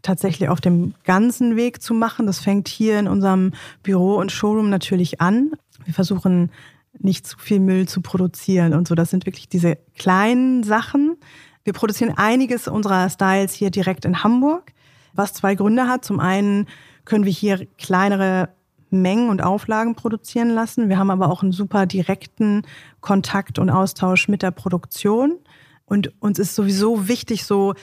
tatsächlich 0.02 0.48
auf 0.48 0.60
dem 0.60 0.94
ganzen 1.04 1.56
Weg 1.56 1.82
zu 1.82 1.94
machen. 1.94 2.26
Das 2.26 2.38
fängt 2.38 2.68
hier 2.68 2.98
in 2.98 3.08
unserem 3.08 3.52
Büro 3.82 4.16
und 4.16 4.32
Showroom 4.32 4.70
natürlich 4.70 5.20
an. 5.20 5.52
Wir 5.84 5.94
versuchen 5.94 6.50
nicht 6.98 7.26
zu 7.26 7.38
viel 7.38 7.60
Müll 7.60 7.86
zu 7.88 8.00
produzieren 8.00 8.74
und 8.74 8.88
so. 8.88 8.94
Das 8.94 9.10
sind 9.10 9.26
wirklich 9.26 9.48
diese 9.48 9.76
kleinen 9.96 10.62
Sachen. 10.62 11.16
Wir 11.64 11.72
produzieren 11.72 12.14
einiges 12.16 12.68
unserer 12.68 13.08
Styles 13.10 13.52
hier 13.52 13.70
direkt 13.70 14.04
in 14.04 14.22
Hamburg, 14.24 14.72
was 15.12 15.34
zwei 15.34 15.54
Gründe 15.54 15.86
hat. 15.86 16.04
Zum 16.04 16.20
einen 16.20 16.66
können 17.04 17.24
wir 17.24 17.32
hier 17.32 17.66
kleinere 17.78 18.50
Mengen 18.90 19.28
und 19.28 19.42
Auflagen 19.42 19.94
produzieren 19.94 20.50
lassen. 20.50 20.88
Wir 20.88 20.98
haben 20.98 21.10
aber 21.10 21.30
auch 21.30 21.42
einen 21.42 21.52
super 21.52 21.86
direkten 21.86 22.62
Kontakt 23.00 23.58
und 23.58 23.70
Austausch 23.70 24.28
mit 24.28 24.42
der 24.42 24.50
Produktion. 24.50 25.38
Und 25.84 26.12
uns 26.20 26.38
ist 26.38 26.54
sowieso 26.54 27.08
wichtig, 27.08 27.44
so 27.44 27.74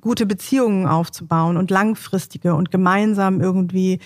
gute 0.00 0.26
Beziehungen 0.26 0.86
aufzubauen 0.86 1.56
und 1.56 1.70
langfristige 1.70 2.54
und 2.54 2.70
gemeinsam 2.70 3.40
irgendwie 3.40 4.00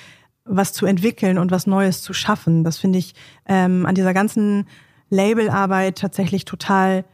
was 0.45 0.73
zu 0.73 0.87
entwickeln 0.87 1.39
und 1.39 1.51
was 1.51 1.67
Neues 1.67 2.03
zu 2.03 2.13
schaffen. 2.13 2.65
Das 2.65 2.79
finde 2.79 2.99
ich 2.99 3.15
ähm, 3.47 3.87
an 3.87 3.95
dieser 3.95 4.15
ganzen 4.15 4.67
Labelarbeit 5.11 5.99
tatsächlich 5.99 6.45
total 6.45 7.05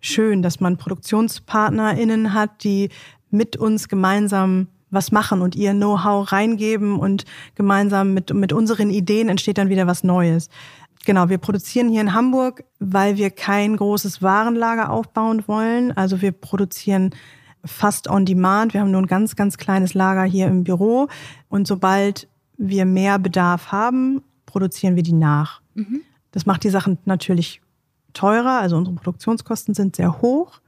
schön, 0.00 0.42
dass 0.42 0.60
man 0.60 0.76
ProduktionspartnerInnen 0.76 2.32
hat, 2.32 2.64
die 2.64 2.90
mit 3.30 3.56
uns 3.56 3.88
gemeinsam 3.88 4.68
was 4.90 5.12
machen 5.12 5.40
und 5.40 5.54
ihr 5.56 5.72
Know-how 5.72 6.30
reingeben 6.30 6.98
und 6.98 7.24
gemeinsam 7.54 8.14
mit, 8.14 8.34
mit 8.34 8.52
unseren 8.52 8.90
Ideen 8.90 9.28
entsteht 9.28 9.58
dann 9.58 9.68
wieder 9.68 9.86
was 9.86 10.04
Neues. 10.04 10.48
Genau, 11.06 11.28
wir 11.28 11.38
produzieren 11.38 11.88
hier 11.88 12.02
in 12.02 12.12
Hamburg, 12.12 12.64
weil 12.78 13.16
wir 13.16 13.30
kein 13.30 13.76
großes 13.76 14.20
Warenlager 14.22 14.90
aufbauen 14.90 15.44
wollen. 15.46 15.96
Also 15.96 16.20
wir 16.20 16.32
produzieren 16.32 17.14
fast 17.64 18.08
on 18.08 18.26
demand. 18.26 18.74
Wir 18.74 18.80
haben 18.80 18.90
nur 18.90 19.00
ein 19.00 19.06
ganz, 19.06 19.36
ganz 19.36 19.56
kleines 19.56 19.94
Lager 19.94 20.24
hier 20.24 20.46
im 20.46 20.64
Büro. 20.64 21.08
Und 21.48 21.66
sobald 21.66 22.28
wir 22.58 22.84
mehr 22.84 23.18
Bedarf 23.18 23.72
haben, 23.72 24.22
produzieren 24.44 24.96
wir 24.96 25.02
die 25.02 25.12
nach. 25.12 25.62
Mhm. 25.74 26.02
Das 26.32 26.46
macht 26.46 26.64
die 26.64 26.70
Sachen 26.70 26.98
natürlich 27.06 27.62
teurer. 28.12 28.60
Also 28.60 28.76
unsere 28.76 28.96
Produktionskosten 28.96 29.74
sind 29.74 29.96
sehr 29.96 30.20
hoch. 30.20 30.60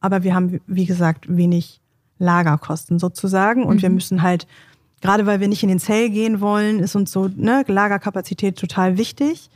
Aber 0.00 0.22
wir 0.22 0.34
haben, 0.34 0.60
wie 0.66 0.86
gesagt, 0.86 1.34
wenig 1.34 1.80
Lagerkosten 2.20 3.00
sozusagen. 3.00 3.64
Und 3.64 3.78
mhm. 3.78 3.82
wir 3.82 3.90
müssen 3.90 4.22
halt, 4.22 4.46
gerade 5.00 5.26
weil 5.26 5.40
wir 5.40 5.48
nicht 5.48 5.64
in 5.64 5.68
den 5.68 5.80
Sale 5.80 6.10
gehen 6.10 6.40
wollen, 6.40 6.78
ist 6.78 6.94
uns 6.94 7.10
so 7.10 7.28
ne, 7.34 7.64
Lagerkapazität 7.66 8.56
total 8.56 8.96
wichtig. 8.96 9.50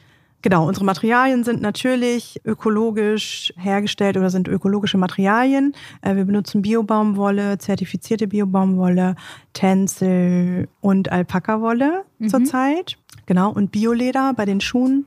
Genau, 0.45 0.69
unsere 0.69 0.85
Materialien 0.85 1.43
sind 1.43 1.63
natürlich 1.63 2.39
ökologisch 2.45 3.55
hergestellt 3.57 4.19
oder 4.19 4.29
sind 4.29 4.47
ökologische 4.47 4.99
Materialien. 4.99 5.73
Äh, 6.03 6.17
wir 6.17 6.27
benutzen 6.27 6.61
Biobaumwolle, 6.61 7.57
zertifizierte 7.57 8.27
Biobaumwolle, 8.27 9.17
Tencel 9.55 10.69
und 10.83 11.11
Alpaka-Wolle 11.11 12.05
mhm. 12.19 12.29
zurzeit. 12.29 12.99
Genau, 13.25 13.53
und 13.53 13.73
Bioleder 13.73 14.35
bei 14.35 14.45
den 14.45 14.61
Schuhen. 14.61 15.07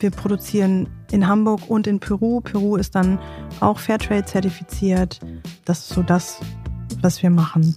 Wir 0.00 0.10
produzieren 0.10 0.88
in 1.12 1.28
Hamburg 1.28 1.70
und 1.70 1.86
in 1.86 2.00
Peru. 2.00 2.40
Peru 2.40 2.74
ist 2.74 2.96
dann 2.96 3.20
auch 3.60 3.78
Fairtrade 3.78 4.24
zertifiziert. 4.24 5.20
Das 5.64 5.80
ist 5.80 5.90
so 5.90 6.02
das, 6.02 6.40
was 7.04 7.22
wir 7.22 7.30
machen. 7.30 7.76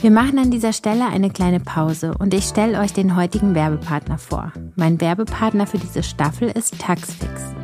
Wir 0.00 0.10
machen 0.10 0.38
an 0.38 0.50
dieser 0.50 0.72
Stelle 0.72 1.06
eine 1.06 1.30
kleine 1.30 1.60
Pause 1.60 2.14
und 2.18 2.34
ich 2.34 2.44
stelle 2.44 2.78
euch 2.80 2.92
den 2.92 3.16
heutigen 3.16 3.54
Werbepartner 3.54 4.18
vor. 4.18 4.52
Mein 4.76 5.00
Werbepartner 5.00 5.66
für 5.66 5.78
diese 5.78 6.02
Staffel 6.02 6.48
ist 6.50 6.78
Taxfix. 6.78 7.54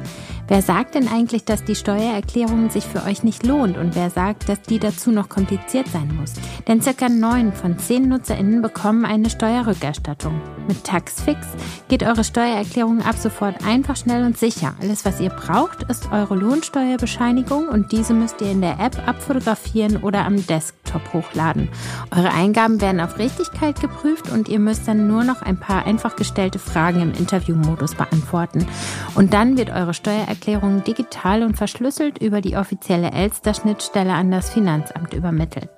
Wer 0.50 0.62
sagt 0.62 0.96
denn 0.96 1.06
eigentlich, 1.06 1.44
dass 1.44 1.62
die 1.62 1.76
Steuererklärung 1.76 2.70
sich 2.70 2.84
für 2.84 3.04
euch 3.04 3.22
nicht 3.22 3.46
lohnt 3.46 3.78
und 3.78 3.94
wer 3.94 4.10
sagt, 4.10 4.48
dass 4.48 4.60
die 4.60 4.80
dazu 4.80 5.12
noch 5.12 5.28
kompliziert 5.28 5.86
sein 5.86 6.12
muss? 6.18 6.32
Denn 6.66 6.82
circa 6.82 7.08
neun 7.08 7.52
von 7.52 7.78
zehn 7.78 8.08
NutzerInnen 8.08 8.60
bekommen 8.60 9.04
eine 9.04 9.30
Steuerrückerstattung. 9.30 10.40
Mit 10.66 10.82
Taxfix 10.82 11.46
geht 11.86 12.02
eure 12.02 12.24
Steuererklärung 12.24 13.00
ab 13.00 13.14
sofort 13.16 13.64
einfach 13.64 13.94
schnell 13.94 14.24
und 14.24 14.38
sicher. 14.38 14.74
Alles, 14.82 15.04
was 15.04 15.20
ihr 15.20 15.30
braucht, 15.30 15.84
ist 15.84 16.10
eure 16.10 16.34
Lohnsteuerbescheinigung 16.34 17.68
und 17.68 17.92
diese 17.92 18.12
müsst 18.12 18.40
ihr 18.40 18.50
in 18.50 18.60
der 18.60 18.80
App 18.80 19.00
abfotografieren 19.06 19.98
oder 19.98 20.24
am 20.24 20.44
Desktop 20.48 21.12
hochladen. 21.12 21.68
Eure 22.10 22.32
Eingaben 22.32 22.80
werden 22.80 23.00
auf 23.00 23.18
Richtigkeit 23.18 23.80
geprüft 23.80 24.28
und 24.28 24.48
ihr 24.48 24.58
müsst 24.58 24.88
dann 24.88 25.06
nur 25.06 25.22
noch 25.22 25.42
ein 25.42 25.60
paar 25.60 25.86
einfach 25.86 26.16
gestellte 26.16 26.58
Fragen 26.58 27.02
im 27.02 27.12
Interviewmodus 27.12 27.94
beantworten. 27.94 28.66
Und 29.14 29.32
dann 29.32 29.56
wird 29.56 29.70
eure 29.70 29.94
Steuererklärung 29.94 30.39
Steuererklärungen 30.40 30.84
digital 30.84 31.42
und 31.42 31.56
verschlüsselt 31.56 32.18
über 32.18 32.40
die 32.40 32.56
offizielle 32.56 33.10
Elster-Schnittstelle 33.12 34.12
an 34.12 34.30
das 34.30 34.50
Finanzamt 34.50 35.12
übermittelt. 35.12 35.68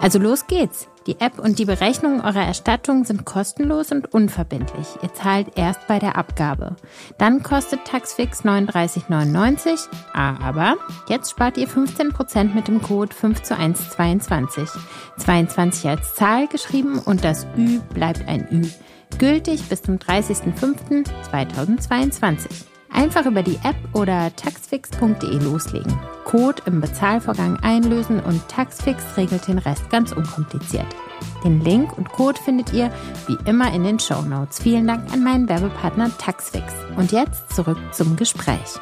Also 0.00 0.18
los 0.18 0.46
geht's! 0.46 0.88
Die 1.06 1.20
App 1.20 1.38
und 1.40 1.58
die 1.58 1.64
Berechnung 1.64 2.20
eurer 2.20 2.44
Erstattung 2.44 3.04
sind 3.04 3.24
kostenlos 3.24 3.90
und 3.90 4.14
unverbindlich. 4.14 4.86
Ihr 5.02 5.12
zahlt 5.14 5.48
erst 5.56 5.88
bei 5.88 5.98
der 5.98 6.16
Abgabe. 6.16 6.76
Dann 7.18 7.42
kostet 7.42 7.84
Taxfix 7.84 8.44
39,99, 8.44 9.88
aber 10.12 10.76
jetzt 11.08 11.32
spart 11.32 11.56
ihr 11.56 11.66
15% 11.66 12.54
mit 12.54 12.68
dem 12.68 12.80
Code 12.82 13.12
5 13.12 13.42
zu 13.42 13.56
1 13.56 13.90
22. 13.90 14.68
22 15.18 15.88
als 15.88 16.14
Zahl 16.14 16.46
geschrieben 16.46 17.00
und 17.00 17.24
das 17.24 17.48
Ü 17.56 17.80
bleibt 17.92 18.28
ein 18.28 18.46
Ü. 18.52 18.62
Gültig 19.18 19.68
bis 19.68 19.82
zum 19.82 19.96
30.05.2022. 19.96 22.71
Einfach 22.92 23.26
über 23.26 23.42
die 23.42 23.56
App 23.64 23.76
oder 23.94 24.34
taxfix.de 24.36 25.38
loslegen. 25.42 25.98
Code 26.24 26.62
im 26.66 26.80
Bezahlvorgang 26.80 27.56
einlösen 27.56 28.20
und 28.20 28.46
Taxfix 28.48 29.16
regelt 29.16 29.48
den 29.48 29.58
Rest 29.58 29.88
ganz 29.90 30.12
unkompliziert. 30.12 30.86
Den 31.44 31.60
Link 31.60 31.96
und 31.96 32.08
Code 32.10 32.40
findet 32.40 32.72
ihr 32.72 32.92
wie 33.26 33.36
immer 33.48 33.72
in 33.72 33.84
den 33.84 33.98
Show 33.98 34.22
Notes. 34.22 34.60
Vielen 34.60 34.86
Dank 34.86 35.12
an 35.12 35.24
meinen 35.24 35.48
Werbepartner 35.48 36.10
Taxfix. 36.18 36.72
Und 36.96 37.12
jetzt 37.12 37.54
zurück 37.54 37.78
zum 37.92 38.16
Gespräch. 38.16 38.78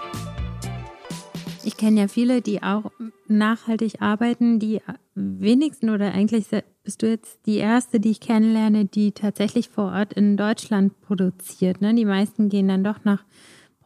Ich 1.64 1.76
kenne 1.76 2.00
ja 2.00 2.08
viele, 2.08 2.42
die 2.42 2.62
auch 2.62 2.90
nachhaltig 3.28 4.02
arbeiten, 4.02 4.58
die 4.58 4.80
wenigsten 5.14 5.90
oder 5.90 6.12
eigentlich 6.12 6.46
bist 6.82 7.02
du 7.02 7.08
jetzt 7.08 7.38
die 7.46 7.58
erste, 7.58 8.00
die 8.00 8.10
ich 8.10 8.20
kennenlerne, 8.20 8.86
die 8.86 9.12
tatsächlich 9.12 9.68
vor 9.68 9.92
Ort 9.92 10.12
in 10.12 10.36
Deutschland 10.36 11.00
produziert. 11.00 11.80
Ne? 11.80 11.94
Die 11.94 12.04
meisten 12.04 12.48
gehen 12.48 12.68
dann 12.68 12.84
doch 12.84 13.04
nach 13.04 13.24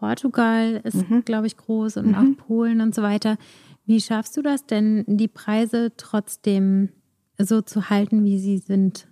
Portugal, 0.04 0.82
ist, 0.84 1.08
mhm. 1.08 1.24
glaube 1.24 1.46
ich, 1.46 1.56
groß 1.56 1.96
und 1.96 2.06
mhm. 2.06 2.12
nach 2.12 2.46
Polen 2.46 2.82
und 2.82 2.94
so 2.94 3.00
weiter. 3.00 3.38
Wie 3.86 4.02
schaffst 4.02 4.36
du 4.36 4.42
das 4.42 4.66
denn, 4.66 5.02
die 5.06 5.28
Preise 5.28 5.92
trotzdem 5.96 6.90
so 7.38 7.62
zu 7.62 7.88
halten, 7.88 8.22
wie 8.22 8.38
sie 8.38 8.58
sind, 8.58 9.08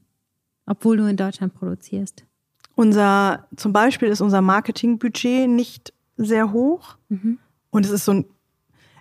obwohl 0.66 0.98
du 0.98 1.06
in 1.06 1.16
Deutschland 1.16 1.54
produzierst? 1.54 2.26
Unser, 2.74 3.46
zum 3.56 3.72
Beispiel 3.72 4.08
ist 4.08 4.20
unser 4.20 4.42
Marketingbudget 4.42 5.48
nicht 5.48 5.94
sehr 6.18 6.52
hoch. 6.52 6.96
Mhm. 7.08 7.38
Und 7.70 7.86
es 7.86 7.90
ist 7.90 8.04
so 8.04 8.12
ein, 8.12 8.26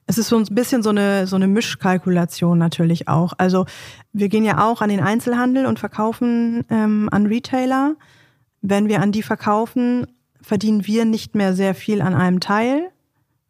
es 0.07 0.17
ist 0.17 0.29
so 0.29 0.37
ein 0.37 0.45
bisschen 0.49 0.83
so 0.83 0.91
eine, 0.91 1.27
so 1.27 1.35
eine 1.35 1.47
Mischkalkulation 1.47 2.57
natürlich 2.57 3.09
auch. 3.09 3.33
Also 3.37 3.65
wir 4.13 4.29
gehen 4.29 4.45
ja 4.45 4.65
auch 4.65 4.81
an 4.81 4.89
den 4.89 5.01
Einzelhandel 5.01 5.65
und 5.65 5.77
verkaufen 5.77 6.63
ähm, 6.69 7.09
an 7.11 7.25
Retailer. 7.25 7.95
Wenn 8.61 8.87
wir 8.87 9.01
an 9.01 9.11
die 9.11 9.23
verkaufen, 9.23 10.07
verdienen 10.41 10.85
wir 10.85 11.05
nicht 11.05 11.35
mehr 11.35 11.53
sehr 11.53 11.75
viel 11.75 12.01
an 12.01 12.13
einem 12.13 12.39
Teil. 12.39 12.91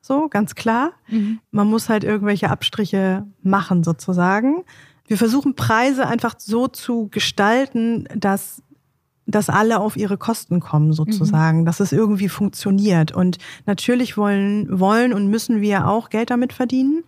So, 0.01 0.27
ganz 0.29 0.55
klar. 0.55 0.93
Mhm. 1.07 1.39
Man 1.51 1.67
muss 1.67 1.89
halt 1.89 2.03
irgendwelche 2.03 2.49
Abstriche 2.49 3.25
machen 3.43 3.83
sozusagen. 3.83 4.63
Wir 5.07 5.17
versuchen 5.17 5.55
Preise 5.55 6.07
einfach 6.07 6.35
so 6.37 6.67
zu 6.67 7.07
gestalten, 7.09 8.07
dass 8.15 8.63
dass 9.27 9.49
alle 9.49 9.79
auf 9.79 9.97
ihre 9.97 10.17
Kosten 10.17 10.59
kommen 10.59 10.93
sozusagen, 10.93 11.61
mhm. 11.61 11.65
dass 11.65 11.79
es 11.79 11.91
irgendwie 11.91 12.29
funktioniert. 12.29 13.11
Und 13.11 13.37
natürlich 13.65 14.17
wollen, 14.17 14.79
wollen 14.79 15.13
und 15.13 15.27
müssen 15.27 15.61
wir 15.61 15.87
auch 15.87 16.09
Geld 16.09 16.31
damit 16.31 16.53
verdienen. 16.53 17.03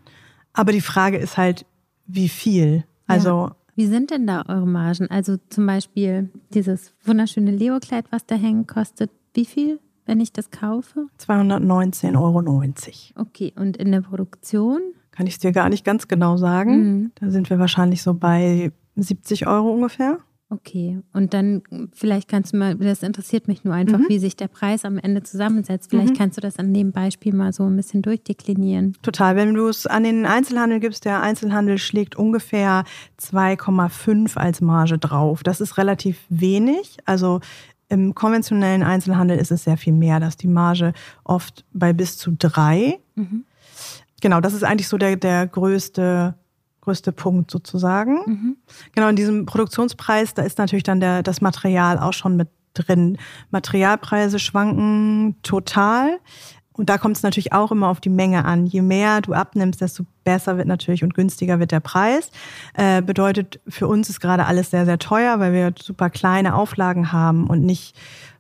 Aber 0.54 0.72
die 0.72 0.82
Frage 0.82 1.18
ist 1.18 1.38
halt, 1.38 1.66
wie 2.06 2.30
viel? 2.30 2.86
Also. 3.08 3.48
Ja. 3.48 3.56
Wie 3.76 3.88
sind 3.88 4.12
denn 4.12 4.28
da 4.28 4.44
eure 4.48 4.68
Margen? 4.68 5.10
Also 5.10 5.38
zum 5.50 5.66
Beispiel 5.66 6.30
dieses 6.54 6.94
wunderschöne 7.04 7.50
Leo-Kleid, 7.50 8.06
was 8.12 8.24
da 8.28 8.36
hängen 8.36 8.68
kostet, 8.68 9.10
wie 9.34 9.46
viel, 9.46 9.80
wenn 10.06 10.20
ich 10.20 10.34
das 10.34 10.52
kaufe? 10.52 11.08
219,90 11.20 12.16
Euro. 12.18 13.28
Okay, 13.28 13.54
und 13.56 13.78
in 13.78 13.92
der 13.92 14.02
Produktion? 14.02 14.82
Kann 15.12 15.28
ich 15.28 15.34
es 15.34 15.40
dir 15.40 15.52
gar 15.52 15.70
nicht 15.70 15.86
ganz 15.86 16.08
genau 16.08 16.38
sagen. 16.38 16.78
Mhm. 16.78 17.12
Da 17.16 17.30
sind 17.30 17.50
wir 17.50 17.60
wahrscheinlich 17.60 18.02
so 18.02 18.14
bei 18.14 18.72
70 18.96 19.48
Euro 19.48 19.72
ungefähr. 19.72 20.20
Okay, 20.54 21.00
und 21.14 21.34
dann 21.34 21.64
vielleicht 21.94 22.30
kannst 22.30 22.54
du 22.54 22.58
mal, 22.58 22.76
das 22.76 23.02
interessiert 23.02 23.48
mich 23.48 23.64
nur 23.64 23.74
einfach, 23.74 23.98
mhm. 23.98 24.06
wie 24.08 24.20
sich 24.20 24.36
der 24.36 24.48
Preis 24.48 24.86
am 24.86 25.00
Ende 25.00 25.24
zusammensetzt. 25.24 25.90
Vielleicht 25.90 26.14
mhm. 26.14 26.18
kannst 26.18 26.38
du 26.38 26.42
das 26.42 26.58
an 26.58 26.74
dem 26.74 26.92
Beispiel 26.92 27.34
mal 27.34 27.52
so 27.54 27.64
ein 27.64 27.76
bisschen 27.76 28.04
durchdeklinieren. 28.04 28.96
Total, 29.02 29.36
wenn 29.36 29.56
du 29.56 29.68
es 29.68 29.88
an 29.88 30.04
den 30.04 30.28
Einzelhandel 30.28 30.80
gibst, 30.80 31.06
der 31.06 31.24
Einzelhandel 31.24 31.80
schlägt 31.80 32.16
ungefähr 32.16 32.84
2,5 33.20 34.38
als 34.38 34.62
Marge 34.62 35.00
drauf. 35.00 35.42
Das 35.42 35.60
ist 35.60 35.80
relativ 35.80 36.20
wenig. 36.30 36.98
Also 37.06 37.40
im 37.94 38.16
konventionellen 38.16 38.84
Einzelhandel 38.84 39.38
ist 39.38 39.52
es 39.52 39.64
sehr 39.64 39.78
viel 39.78 39.94
mehr, 39.94 40.20
dass 40.20 40.36
die 40.36 40.48
Marge 40.48 40.94
oft 41.24 41.64
bei 41.74 41.94
bis 41.94 42.18
zu 42.18 42.32
drei. 42.38 43.00
Mhm. 43.16 43.46
Genau, 44.22 44.42
das 44.42 44.54
ist 44.54 44.64
eigentlich 44.64 44.88
so 44.88 44.98
der, 44.98 45.16
der 45.16 45.48
größte 45.48 46.36
größte 46.82 47.14
Punkt 47.14 47.50
sozusagen. 47.50 48.20
Mhm. 48.26 48.58
Genau, 48.94 49.08
in 49.08 49.16
diesem 49.16 49.46
Produktionspreis, 49.46 50.34
da 50.34 50.42
ist 50.42 50.58
natürlich 50.58 50.84
dann 50.84 51.00
der, 51.00 51.24
das 51.24 51.40
Material 51.40 51.98
auch 51.98 52.12
schon 52.12 52.36
mit 52.36 52.50
drin. 52.74 53.18
Materialpreise 53.52 54.38
schwanken 54.38 55.38
total. 55.44 56.20
Und 56.74 56.90
da 56.90 56.98
kommt 56.98 57.18
es 57.18 57.24
natürlich 57.24 57.54
auch 57.54 57.72
immer 57.72 57.88
auf 57.88 58.02
die 58.02 58.10
Menge 58.10 58.46
an. 58.46 58.66
Je 58.66 58.82
mehr 58.82 59.22
du 59.22 59.34
abnimmst, 59.34 59.82
desto 59.82 60.06
besser 60.24 60.58
wird 60.58 60.68
natürlich 60.68 61.04
und 61.04 61.14
günstiger 61.14 61.60
wird 61.60 61.72
der 61.72 61.80
Preis. 61.80 62.32
Äh, 62.74 63.02
bedeutet, 63.02 63.60
für 63.68 63.88
uns 63.88 64.10
ist 64.10 64.20
gerade 64.20 64.46
alles 64.46 64.72
sehr, 64.72 64.86
sehr 64.86 65.00
teuer, 65.00 65.40
weil 65.40 65.54
wir 65.54 65.74
super 65.80 66.10
kleine 66.10 66.56
Auflagen 66.56 67.12
haben 67.12 67.48
und 67.48 67.62
nicht, 67.62 67.96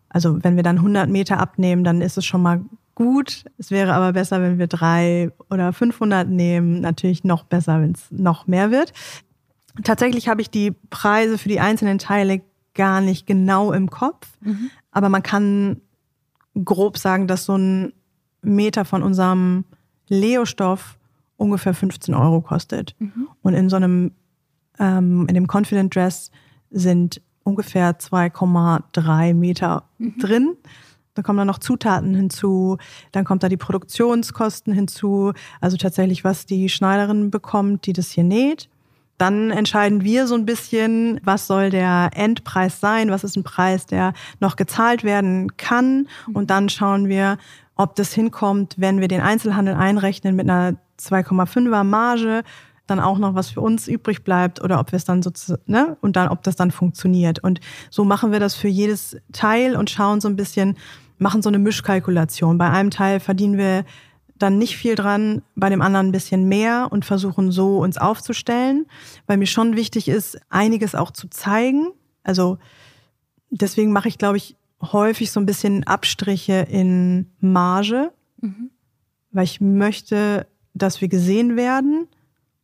also 0.09 0.43
wenn 0.43 0.55
wir 0.55 0.63
dann 0.63 0.77
100 0.77 1.09
Meter 1.09 1.39
abnehmen, 1.39 1.83
dann 1.83 2.01
ist 2.01 2.17
es 2.17 2.25
schon 2.25 2.41
mal 2.41 2.61
gut. 2.96 3.46
Es 3.57 3.72
wäre 3.72 3.93
aber 3.93 4.13
besser, 4.13 4.41
wenn 4.41 4.57
wir 4.57 4.67
drei 4.67 5.31
oder 5.50 5.74
500 5.74 6.27
nehmen. 6.27 6.81
Natürlich 6.81 7.24
noch 7.24 7.43
besser, 7.43 7.81
wenn 7.81 7.91
es 7.91 8.05
noch 8.09 8.48
mehr 8.48 8.72
wird. 8.72 8.93
Tatsächlich 9.83 10.27
habe 10.27 10.41
ich 10.41 10.50
die 10.50 10.72
Preise 10.89 11.37
für 11.37 11.50
die 11.50 11.59
einzelnen 11.59 12.00
Teile 12.00 12.41
gar 12.75 13.01
nicht 13.01 13.25
genau 13.25 13.72
im 13.72 13.89
Kopf. 13.89 14.27
Mhm. 14.41 14.69
Aber 14.91 15.09
man 15.09 15.24
kann 15.24 15.81
grob 16.63 16.98
sagen, 16.98 17.27
dass 17.27 17.46
so 17.46 17.57
ein 17.57 17.93
Meter 18.44 18.86
von 18.86 19.03
unserem 19.03 19.66
Leo-Stoff 20.08 20.98
ungefähr 21.38 21.74
15 21.74 22.14
Euro 22.14 22.42
kostet. 22.42 22.96
Mhm. 23.00 23.27
Und 23.42 23.53
in 23.53 23.70
so 23.70 23.75
einem, 23.75 24.12
ähm, 24.79 25.25
in 25.27 25.34
dem 25.34 25.48
Confident 25.48 25.96
Dress 25.96 26.32
sind 26.70 27.22
ungefähr 27.44 28.00
2,3 28.00 29.34
Meter 29.34 29.84
mhm. 29.98 30.20
drin. 30.20 30.58
Da 31.14 31.22
kommen 31.22 31.38
dann 31.38 31.48
noch 31.48 31.60
Zutaten 31.60 32.16
hinzu, 32.16 32.77
dann 33.12 33.24
kommt 33.24 33.44
da 33.44 33.50
die 33.50 33.58
Produktionskosten 33.58 34.74
hinzu, 34.74 35.34
also 35.62 35.77
tatsächlich, 35.77 36.24
was 36.24 36.48
die 36.48 36.70
Schneiderin 36.70 37.29
bekommt, 37.29 37.86
die 37.86 37.94
das 37.94 38.10
hier 38.10 38.24
näht. 38.24 38.68
Dann 39.20 39.51
entscheiden 39.51 40.03
wir 40.03 40.25
so 40.25 40.34
ein 40.34 40.46
bisschen, 40.46 41.22
was 41.24 41.46
soll 41.46 41.70
der 41.70 42.10
Endpreis 42.16 42.79
sein, 42.79 43.12
was 43.12 43.24
ist 43.24 43.38
ein 43.38 43.44
Preis, 43.44 43.86
der 43.86 44.14
noch 44.40 44.56
gezahlt 44.56 45.03
werden 45.03 45.56
kann. 45.56 46.08
Und 46.34 46.50
dann 46.50 46.68
schauen 46.68 47.08
wir, 47.08 47.38
ob 47.75 47.96
das 47.96 48.14
hinkommt, 48.14 48.75
wenn 48.77 49.01
wir 49.01 49.07
den 49.07 49.22
Einzelhandel 49.22 49.75
einrechnen 49.75 50.36
mit 50.36 50.50
einer 50.50 50.77
2,5er 51.00 51.83
Marge, 51.83 52.44
dann 52.88 53.00
auch 53.00 53.18
noch 53.18 53.33
was 53.33 53.50
für 53.50 53.62
uns 53.62 53.88
übrig 53.88 54.24
bleibt 54.24 54.62
oder 54.62 54.79
ob 54.79 54.92
wir 54.92 54.98
es 54.98 55.05
dann 55.05 55.24
sozusagen, 55.24 55.64
ne, 55.66 55.98
und 56.01 56.16
dann, 56.16 56.29
ob 56.29 56.44
das 56.44 56.55
dann 56.55 56.72
funktioniert. 56.72 57.40
Und 57.40 57.62
so 57.90 58.03
machen 58.03 58.31
wir 58.31 58.40
das 58.40 58.55
für 58.55 58.68
jedes 58.68 59.18
Teil 59.31 59.75
und 59.75 59.90
schauen 59.90 60.22
so 60.22 60.27
ein 60.27 60.36
bisschen, 60.36 60.77
machen 61.18 61.42
so 61.42 61.50
eine 61.50 61.59
Mischkalkulation. 61.59 62.57
Bei 62.57 62.70
einem 62.70 62.92
Teil 62.92 63.20
verdienen 63.20 63.57
wir 63.57 63.86
dann 64.38 64.57
nicht 64.57 64.75
viel 64.75 64.96
dran, 64.96 65.42
bei 65.55 65.70
dem 65.70 65.81
anderen 65.81 66.07
ein 66.07 66.12
bisschen 66.12 66.48
mehr 66.50 66.88
und 66.92 67.05
versuchen 67.05 67.51
so 67.51 67.77
uns 67.77 67.98
aufzustellen, 67.98 68.86
weil 69.27 69.38
mir 69.38 69.46
schon 69.48 69.77
wichtig 69.77 70.09
ist, 70.09 70.38
einiges 70.50 70.96
auch 70.96 71.12
zu 71.12 71.29
zeigen. 71.29 71.92
Also 72.24 72.57
deswegen 73.50 73.94
mache 73.94 74.09
ich, 74.09 74.18
glaube 74.18 74.38
ich, 74.38 74.57
häufig 74.91 75.31
so 75.31 75.39
ein 75.39 75.46
bisschen 75.46 75.85
Abstriche 75.85 76.67
in 76.69 77.31
Marge, 77.39 78.11
mhm. 78.41 78.72
weil 79.31 79.46
ich 79.46 79.61
möchte, 79.61 80.48
dass 80.74 81.01
wir 81.01 81.07
gesehen 81.07 81.55
werden 81.55 82.07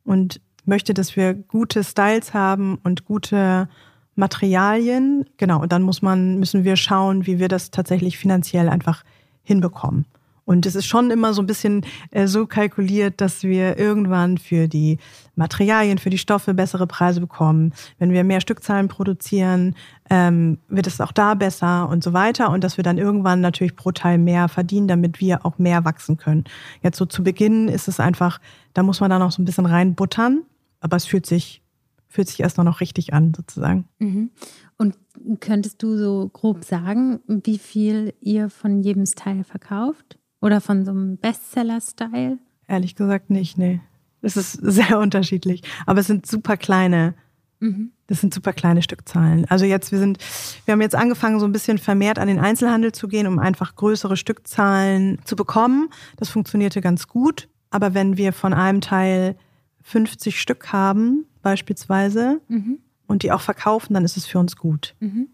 und 0.03 0.41
möchte, 0.65 0.93
dass 0.93 1.15
wir 1.15 1.33
gute 1.33 1.83
Styles 1.83 2.33
haben 2.33 2.79
und 2.83 3.05
gute 3.05 3.69
Materialien. 4.15 5.25
Genau, 5.37 5.61
und 5.61 5.71
dann 5.71 5.81
muss 5.81 6.01
man, 6.01 6.39
müssen 6.39 6.63
wir 6.63 6.75
schauen, 6.75 7.25
wie 7.25 7.39
wir 7.39 7.47
das 7.47 7.71
tatsächlich 7.71 8.17
finanziell 8.17 8.69
einfach 8.69 9.03
hinbekommen. 9.41 10.05
Und 10.49 10.65
es 10.65 10.73
ist 10.73 10.87
schon 10.87 11.11
immer 11.11 11.35
so 11.35 11.43
ein 11.43 11.45
bisschen 11.45 11.85
äh, 12.09 12.25
so 12.25 12.47
kalkuliert, 12.47 13.21
dass 13.21 13.43
wir 13.43 13.77
irgendwann 13.77 14.39
für 14.39 14.67
die 14.67 14.97
Materialien, 15.35 15.99
für 15.99 16.09
die 16.09 16.17
Stoffe 16.17 16.55
bessere 16.55 16.87
Preise 16.87 17.19
bekommen. 17.19 17.71
Wenn 17.99 18.13
wir 18.13 18.23
mehr 18.23 18.41
Stückzahlen 18.41 18.87
produzieren, 18.87 19.75
ähm, 20.09 20.57
wird 20.67 20.87
es 20.87 21.01
auch 21.01 21.11
da 21.11 21.35
besser 21.35 21.87
und 21.87 22.03
so 22.03 22.13
weiter. 22.13 22.49
Und 22.49 22.63
dass 22.63 22.77
wir 22.77 22.83
dann 22.83 22.97
irgendwann 22.97 23.41
natürlich 23.41 23.75
pro 23.75 23.91
Teil 23.91 24.17
mehr 24.17 24.49
verdienen, 24.49 24.87
damit 24.87 25.19
wir 25.19 25.45
auch 25.45 25.59
mehr 25.59 25.85
wachsen 25.85 26.17
können. 26.17 26.45
Jetzt 26.81 26.97
so 26.97 27.05
zu 27.05 27.23
Beginn 27.23 27.67
ist 27.67 27.87
es 27.87 27.99
einfach, 27.99 28.41
da 28.73 28.81
muss 28.81 29.01
man 29.01 29.11
dann 29.11 29.19
noch 29.19 29.31
so 29.31 29.43
ein 29.43 29.45
bisschen 29.45 29.67
reinbuttern. 29.67 30.41
Aber 30.79 30.97
es 30.97 31.05
fühlt 31.05 31.27
sich 31.27 31.61
fühlt 32.07 32.27
sich 32.27 32.39
erst 32.39 32.57
noch 32.57 32.81
richtig 32.81 33.13
an, 33.13 33.33
sozusagen. 33.35 33.85
Mhm. 33.99 34.31
Und 34.79 34.95
könntest 35.41 35.83
du 35.83 35.95
so 35.95 36.27
grob 36.33 36.63
sagen, 36.63 37.19
wie 37.27 37.59
viel 37.59 38.15
ihr 38.19 38.49
von 38.49 38.81
jedem 38.81 39.05
Style 39.05 39.43
verkauft? 39.43 40.18
Oder 40.41 40.61
von 40.61 40.85
so 40.85 40.91
einem 40.91 41.17
Bestseller-Style? 41.17 42.37
Ehrlich 42.67 42.95
gesagt 42.95 43.29
nicht, 43.29 43.57
nee. 43.57 43.81
Es 44.21 44.37
ist 44.37 44.53
sehr 44.53 44.99
unterschiedlich. 44.99 45.61
Aber 45.85 45.99
es 45.99 46.07
sind 46.07 46.25
super 46.25 46.57
kleine, 46.57 47.13
mhm. 47.59 47.91
das 48.07 48.21
sind 48.21 48.33
super 48.33 48.53
kleine 48.53 48.81
Stückzahlen. 48.81 49.45
Also 49.45 49.65
jetzt, 49.65 49.91
wir 49.91 49.99
sind, 49.99 50.17
wir 50.65 50.73
haben 50.73 50.81
jetzt 50.81 50.95
angefangen, 50.95 51.39
so 51.39 51.45
ein 51.45 51.51
bisschen 51.51 51.77
vermehrt 51.77 52.19
an 52.19 52.27
den 52.27 52.39
Einzelhandel 52.39 52.91
zu 52.91 53.07
gehen, 53.07 53.27
um 53.27 53.39
einfach 53.39 53.75
größere 53.75 54.17
Stückzahlen 54.17 55.19
zu 55.25 55.35
bekommen. 55.35 55.89
Das 56.17 56.29
funktionierte 56.29 56.81
ganz 56.81 57.07
gut. 57.07 57.49
Aber 57.69 57.93
wenn 57.93 58.17
wir 58.17 58.33
von 58.33 58.53
einem 58.53 58.81
Teil 58.81 59.35
50 59.83 60.39
Stück 60.39 60.71
haben, 60.71 61.25
beispielsweise, 61.41 62.41
mhm. 62.47 62.79
und 63.07 63.23
die 63.23 63.31
auch 63.31 63.41
verkaufen, 63.41 63.93
dann 63.93 64.05
ist 64.05 64.17
es 64.17 64.25
für 64.25 64.39
uns 64.39 64.55
gut. 64.55 64.95
Mhm. 64.99 65.27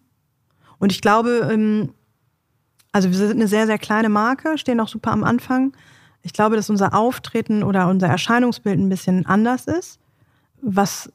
Und 0.77 0.91
ich 0.91 1.01
glaube, 1.01 1.49
ähm, 1.51 1.93
also 2.95 3.09
wir 3.09 3.17
sind 3.17 3.31
eine 3.31 3.49
sehr, 3.49 3.65
sehr 3.65 3.77
kleine 3.77 4.07
Marke, 4.07 4.57
stehen 4.57 4.79
auch 4.79 4.87
super 4.87 5.11
am 5.11 5.25
Anfang. 5.25 5.75
Ich 6.21 6.31
glaube, 6.31 6.55
dass 6.55 6.69
unser 6.69 6.93
Auftreten 6.93 7.61
oder 7.61 7.89
unser 7.89 8.07
Erscheinungsbild 8.07 8.79
ein 8.79 8.87
bisschen 8.87 9.25
anders 9.25 9.65
ist, 9.65 9.99
was 10.61 11.11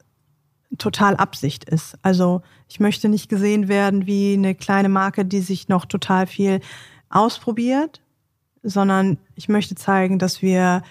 total 0.76 1.16
Absicht 1.16 1.64
ist. 1.64 1.96
Also 2.02 2.42
ich 2.68 2.80
möchte 2.80 3.08
nicht 3.08 3.30
gesehen 3.30 3.68
werden 3.68 4.06
wie 4.06 4.34
eine 4.34 4.54
kleine 4.54 4.90
Marke, 4.90 5.24
die 5.24 5.40
sich 5.40 5.68
noch 5.70 5.86
total 5.86 6.26
viel 6.26 6.60
ausprobiert, 7.08 8.02
sondern 8.62 9.16
ich 9.34 9.48
möchte 9.48 9.74
zeigen, 9.74 10.18
dass 10.18 10.42
wir 10.42 10.82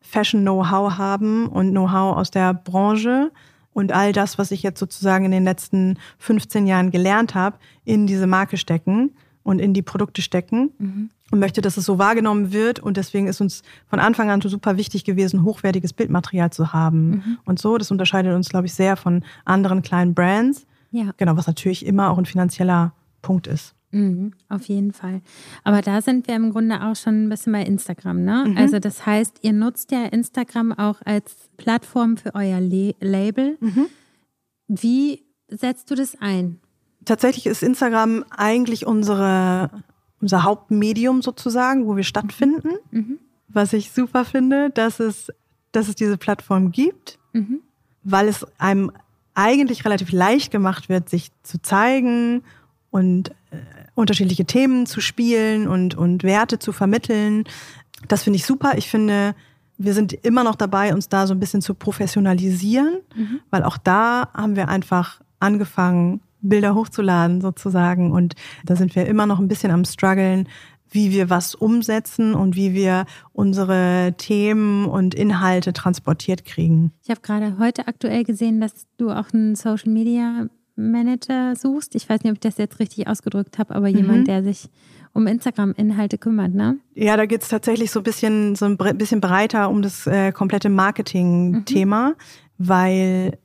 Fashion-Know-how 0.00 0.98
haben 0.98 1.46
und 1.46 1.70
Know-how 1.70 2.16
aus 2.16 2.32
der 2.32 2.52
Branche 2.52 3.30
und 3.72 3.92
all 3.92 4.12
das, 4.12 4.38
was 4.38 4.50
ich 4.50 4.64
jetzt 4.64 4.80
sozusagen 4.80 5.26
in 5.26 5.30
den 5.30 5.44
letzten 5.44 6.00
15 6.18 6.66
Jahren 6.66 6.90
gelernt 6.90 7.36
habe, 7.36 7.58
in 7.84 8.08
diese 8.08 8.26
Marke 8.26 8.56
stecken 8.56 9.12
und 9.46 9.60
in 9.60 9.72
die 9.72 9.82
Produkte 9.82 10.22
stecken. 10.22 10.72
Mhm. 10.78 11.10
Und 11.30 11.40
möchte, 11.40 11.60
dass 11.60 11.76
es 11.76 11.84
so 11.84 11.98
wahrgenommen 11.98 12.52
wird. 12.52 12.78
Und 12.78 12.96
deswegen 12.96 13.26
ist 13.26 13.40
uns 13.40 13.62
von 13.88 13.98
Anfang 13.98 14.30
an 14.30 14.40
super 14.40 14.76
wichtig 14.76 15.04
gewesen, 15.04 15.42
hochwertiges 15.42 15.92
Bildmaterial 15.92 16.52
zu 16.52 16.72
haben. 16.72 17.08
Mhm. 17.08 17.38
Und 17.44 17.58
so, 17.58 17.78
das 17.78 17.90
unterscheidet 17.90 18.32
uns, 18.34 18.48
glaube 18.48 18.66
ich, 18.66 18.74
sehr 18.74 18.96
von 18.96 19.24
anderen 19.44 19.82
kleinen 19.82 20.14
Brands. 20.14 20.66
Ja. 20.92 21.10
Genau, 21.16 21.36
was 21.36 21.48
natürlich 21.48 21.84
immer 21.84 22.10
auch 22.10 22.18
ein 22.18 22.26
finanzieller 22.26 22.92
Punkt 23.22 23.48
ist. 23.48 23.74
Mhm, 23.90 24.34
auf 24.48 24.64
jeden 24.66 24.92
Fall. 24.92 25.20
Aber 25.64 25.80
da 25.80 26.00
sind 26.00 26.28
wir 26.28 26.36
im 26.36 26.50
Grunde 26.50 26.82
auch 26.84 26.96
schon 26.96 27.24
ein 27.24 27.28
bisschen 27.28 27.52
bei 27.52 27.62
Instagram, 27.62 28.22
ne? 28.24 28.44
Mhm. 28.48 28.56
Also 28.56 28.78
das 28.78 29.06
heißt, 29.06 29.38
ihr 29.42 29.52
nutzt 29.52 29.90
ja 29.90 30.04
Instagram 30.06 30.72
auch 30.72 31.02
als 31.04 31.48
Plattform 31.56 32.16
für 32.16 32.34
euer 32.34 32.60
Le 32.60 32.94
Label. 33.00 33.56
Mhm. 33.60 33.86
Wie 34.68 35.22
setzt 35.48 35.90
du 35.90 35.94
das 35.94 36.20
ein? 36.20 36.60
Tatsächlich 37.06 37.46
ist 37.46 37.62
Instagram 37.62 38.24
eigentlich 38.36 38.84
unsere, 38.84 39.70
unser 40.20 40.42
Hauptmedium 40.42 41.22
sozusagen, 41.22 41.86
wo 41.86 41.96
wir 41.96 42.04
stattfinden. 42.04 42.72
Mhm. 42.90 43.18
Was 43.48 43.72
ich 43.72 43.92
super 43.92 44.24
finde, 44.24 44.70
dass 44.70 45.00
es, 45.00 45.32
dass 45.72 45.88
es 45.88 45.94
diese 45.94 46.18
Plattform 46.18 46.72
gibt, 46.72 47.18
mhm. 47.32 47.60
weil 48.02 48.28
es 48.28 48.44
einem 48.58 48.90
eigentlich 49.34 49.84
relativ 49.84 50.10
leicht 50.10 50.50
gemacht 50.50 50.88
wird, 50.88 51.08
sich 51.08 51.30
zu 51.42 51.62
zeigen 51.62 52.42
und 52.90 53.30
äh, 53.50 53.56
unterschiedliche 53.94 54.44
Themen 54.44 54.86
zu 54.86 55.00
spielen 55.00 55.68
und, 55.68 55.94
und 55.94 56.24
Werte 56.24 56.58
zu 56.58 56.72
vermitteln. 56.72 57.44
Das 58.08 58.24
finde 58.24 58.38
ich 58.38 58.46
super. 58.46 58.76
Ich 58.76 58.90
finde, 58.90 59.34
wir 59.78 59.94
sind 59.94 60.12
immer 60.12 60.42
noch 60.42 60.56
dabei, 60.56 60.92
uns 60.92 61.08
da 61.08 61.26
so 61.26 61.34
ein 61.34 61.40
bisschen 61.40 61.62
zu 61.62 61.74
professionalisieren, 61.74 62.98
mhm. 63.14 63.40
weil 63.50 63.62
auch 63.62 63.78
da 63.78 64.28
haben 64.34 64.56
wir 64.56 64.68
einfach 64.68 65.20
angefangen, 65.38 66.20
Bilder 66.40 66.74
hochzuladen 66.74 67.40
sozusagen. 67.40 68.12
Und 68.12 68.34
da 68.64 68.76
sind 68.76 68.94
wir 68.94 69.06
immer 69.06 69.26
noch 69.26 69.38
ein 69.38 69.48
bisschen 69.48 69.70
am 69.70 69.84
struggeln, 69.84 70.48
wie 70.90 71.10
wir 71.10 71.30
was 71.30 71.54
umsetzen 71.54 72.34
und 72.34 72.56
wie 72.56 72.72
wir 72.72 73.06
unsere 73.32 74.14
Themen 74.16 74.86
und 74.86 75.14
Inhalte 75.14 75.72
transportiert 75.72 76.44
kriegen. 76.44 76.92
Ich 77.02 77.10
habe 77.10 77.20
gerade 77.20 77.58
heute 77.58 77.88
aktuell 77.88 78.24
gesehen, 78.24 78.60
dass 78.60 78.86
du 78.96 79.10
auch 79.10 79.32
einen 79.32 79.56
Social 79.56 79.92
Media 79.92 80.46
Manager 80.76 81.56
suchst. 81.56 81.94
Ich 81.94 82.08
weiß 82.08 82.22
nicht, 82.22 82.30
ob 82.30 82.36
ich 82.36 82.40
das 82.40 82.58
jetzt 82.58 82.78
richtig 82.78 83.08
ausgedrückt 83.08 83.58
habe, 83.58 83.74
aber 83.74 83.88
mhm. 83.88 83.96
jemand, 83.96 84.28
der 84.28 84.42
sich 84.42 84.68
um 85.12 85.26
Instagram-Inhalte 85.26 86.18
kümmert, 86.18 86.54
ne? 86.54 86.78
Ja, 86.94 87.16
da 87.16 87.24
geht 87.24 87.42
es 87.42 87.48
tatsächlich 87.48 87.90
so 87.90 88.00
ein 88.00 88.02
bisschen, 88.02 88.54
so 88.54 88.66
ein 88.66 88.76
bisschen 88.76 89.22
breiter 89.22 89.70
um 89.70 89.80
das 89.80 90.06
äh, 90.06 90.30
komplette 90.30 90.68
Marketing-Thema, 90.68 92.10
mhm. 92.10 92.14
weil 92.58 93.38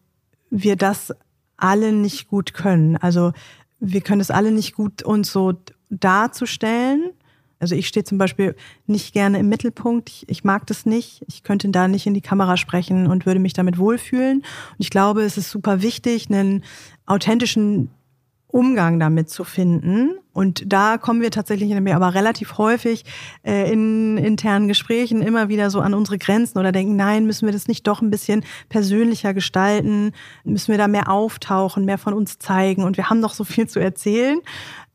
wir 0.50 0.76
das 0.76 1.14
alle 1.62 1.92
nicht 1.92 2.28
gut 2.28 2.54
können. 2.54 2.98
Also 2.98 3.34
wir 3.80 4.02
können 4.02 4.22
es 4.22 4.32
alle 4.32 4.52
nicht 4.52 4.74
gut 4.76 5.04
uns 5.04 5.32
so 5.32 5.54
darzustellen. 5.90 7.12
Also 7.60 7.76
ich 7.76 7.88
stehe 7.88 8.04
zum 8.04 8.18
Beispiel 8.18 8.56
nicht 8.88 9.14
gerne 9.14 9.40
im 9.40 9.50
Mittelpunkt. 9.50 10.10
Ich, 10.10 10.30
ich, 10.30 10.44
mag 10.44 10.66
das 10.66 10.86
nicht. 10.86 11.24
Ich 11.28 11.44
könnte 11.44 11.70
da 11.70 11.88
nicht 11.88 12.08
in 12.08 12.16
die 12.16 12.22
Kamera 12.22 12.58
sprechen 12.58 13.06
und 13.06 13.26
würde 13.26 13.40
mich 13.40 13.54
damit 13.54 13.78
wohlfühlen. 13.78 14.40
Und 14.40 14.80
ich 14.80 14.90
glaube, 14.90 15.22
es 15.22 15.38
ist 15.38 15.52
super 15.52 15.82
wichtig, 15.82 16.30
einen 16.30 16.64
authentischen 17.06 17.92
Umgang 18.52 19.00
damit 19.00 19.30
zu 19.30 19.44
finden. 19.44 20.12
Und 20.34 20.64
da 20.72 20.98
kommen 20.98 21.22
wir 21.22 21.32
tatsächlich 21.32 21.76
aber 21.76 22.14
relativ 22.14 22.58
häufig 22.58 23.04
äh, 23.44 23.72
in 23.72 24.18
internen 24.18 24.68
Gesprächen 24.68 25.22
immer 25.22 25.50
wieder 25.50 25.70
so 25.70 25.82
an 25.82 25.94
unsere 25.94 26.18
Grenzen 26.18 26.58
oder 26.58 26.72
denken, 26.72 26.96
nein, 26.96 27.26
müssen 27.26 27.46
wir 27.46 27.54
das 27.54 27.68
nicht 27.68 27.86
doch 27.88 28.02
ein 28.02 28.10
bisschen 28.10 28.44
persönlicher 28.70 29.34
gestalten? 29.34 30.12
Müssen 30.44 30.72
wir 30.72 30.78
da 30.78 30.88
mehr 30.88 31.10
auftauchen, 31.10 31.86
mehr 31.86 31.98
von 31.98 32.14
uns 32.14 32.40
zeigen? 32.40 32.84
Und 32.84 32.98
wir 32.98 33.10
haben 33.10 33.22
doch 33.22 33.34
so 33.34 33.44
viel 33.44 33.68
zu 33.68 33.80
erzählen. 33.80 34.40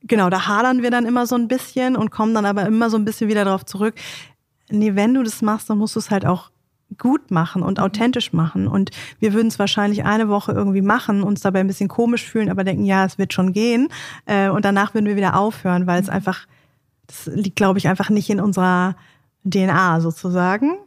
Genau, 0.03 0.31
da 0.31 0.47
hadern 0.47 0.83
wir 0.83 0.91
dann 0.91 1.05
immer 1.05 1.27
so 1.27 1.35
ein 1.35 1.49
bisschen 1.49 1.97
und 1.97 2.11
kommen 2.11 2.35
dann 2.35 2.47
aber 2.47 2.67
immer 2.67 2.91
so 2.91 2.97
ein 2.97 3.05
bisschen 3.05 3.29
wieder 3.29 3.45
darauf 3.45 3.65
zurück. 3.65 3.95
Nee, 4.71 4.95
wenn 4.95 5.15
du 5.15 5.23
das 5.23 5.43
machst, 5.43 5.69
dann 5.69 5.79
musst 5.79 5.97
du 5.97 6.01
es 6.01 6.11
halt 6.11 6.27
auch 6.27 6.51
gut 6.99 7.31
machen 7.31 7.63
und 7.63 7.79
mhm. 7.79 7.85
authentisch 7.85 8.33
machen. 8.33 8.69
Und 8.69 8.91
wir 9.19 9.33
würden 9.33 9.49
es 9.49 9.59
wahrscheinlich 9.59 10.05
eine 10.05 10.29
Woche 10.29 10.53
irgendwie 10.53 10.83
machen, 10.83 11.23
uns 11.23 11.41
dabei 11.41 11.61
ein 11.61 11.67
bisschen 11.67 11.89
komisch 11.89 12.25
fühlen, 12.25 12.49
aber 12.49 12.65
denken, 12.65 12.85
ja, 12.85 13.05
es 13.05 13.19
wird 13.19 13.33
schon 13.33 13.53
gehen. 13.53 13.89
Äh, 14.27 14.49
und 14.49 14.65
danach 14.65 14.95
würden 14.95 15.07
wir 15.07 15.17
wieder 15.17 15.37
aufhören, 15.37 15.87
weil 15.87 16.01
es 16.01 16.09
mhm. 16.09 16.15
einfach, 16.15 16.47
das 17.07 17.27
liegt, 17.27 17.57
glaube 17.57 17.79
ich, 17.79 17.89
einfach 17.89 18.11
nicht 18.11 18.31
in 18.31 18.41
unserer 18.41 18.97
DNA 19.45 20.01
sozusagen. 20.01 20.79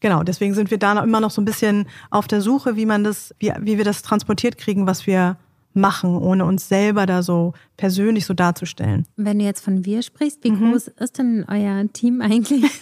Genau, 0.00 0.24
deswegen 0.24 0.54
sind 0.54 0.70
wir 0.70 0.78
da 0.78 1.00
immer 1.02 1.20
noch 1.20 1.30
so 1.30 1.40
ein 1.40 1.44
bisschen 1.44 1.86
auf 2.10 2.26
der 2.26 2.40
Suche, 2.40 2.74
wie 2.74 2.86
man 2.86 3.04
das, 3.04 3.34
wie, 3.38 3.52
wie 3.60 3.78
wir 3.78 3.84
das 3.84 4.02
transportiert 4.02 4.58
kriegen, 4.58 4.86
was 4.86 5.06
wir 5.06 5.36
machen, 5.74 6.16
ohne 6.16 6.44
uns 6.44 6.68
selber 6.68 7.06
da 7.06 7.22
so 7.22 7.54
persönlich 7.76 8.26
so 8.26 8.34
darzustellen. 8.34 9.06
Wenn 9.16 9.38
du 9.38 9.44
jetzt 9.44 9.64
von 9.64 9.84
wir 9.84 10.02
sprichst, 10.02 10.44
wie 10.44 10.52
mhm. 10.52 10.72
groß 10.72 10.88
ist 10.88 11.18
denn 11.18 11.44
euer 11.48 11.84
Team 11.92 12.20
eigentlich? 12.20 12.64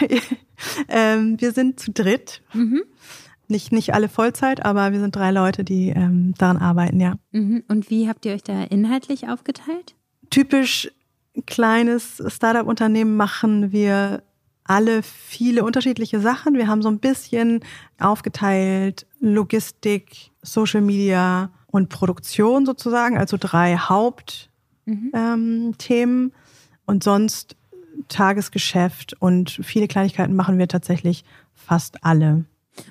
ähm, 0.88 1.40
wir 1.40 1.52
sind 1.52 1.80
zu 1.80 1.92
dritt. 1.92 2.42
Mhm. 2.52 2.82
Nicht, 3.48 3.72
nicht 3.72 3.94
alle 3.94 4.10
Vollzeit, 4.10 4.64
aber 4.64 4.92
wir 4.92 5.00
sind 5.00 5.16
drei 5.16 5.30
Leute, 5.30 5.64
die 5.64 5.88
ähm, 5.88 6.34
daran 6.36 6.58
arbeiten, 6.58 7.00
ja. 7.00 7.14
Mhm. 7.32 7.64
Und 7.68 7.88
wie 7.88 8.08
habt 8.08 8.26
ihr 8.26 8.34
euch 8.34 8.42
da 8.42 8.64
inhaltlich 8.64 9.28
aufgeteilt? 9.28 9.94
Typisch 10.28 10.90
kleines 11.46 12.22
Startup-Unternehmen 12.26 13.16
machen 13.16 13.72
wir 13.72 14.22
alle 14.64 15.02
viele 15.02 15.64
unterschiedliche 15.64 16.20
Sachen. 16.20 16.54
Wir 16.54 16.68
haben 16.68 16.82
so 16.82 16.90
ein 16.90 16.98
bisschen 16.98 17.60
aufgeteilt 17.98 19.06
Logistik, 19.18 20.30
Social 20.42 20.82
Media, 20.82 21.50
und 21.70 21.88
Produktion 21.88 22.66
sozusagen, 22.66 23.18
also 23.18 23.36
drei 23.38 23.76
Hauptthemen. 23.76 24.48
Mhm. 24.86 25.10
Ähm, 25.14 26.32
und 26.86 27.04
sonst 27.04 27.56
Tagesgeschäft 28.08 29.14
und 29.20 29.50
viele 29.50 29.88
Kleinigkeiten 29.88 30.34
machen 30.34 30.58
wir 30.58 30.68
tatsächlich 30.68 31.24
fast 31.54 32.04
alle. 32.04 32.44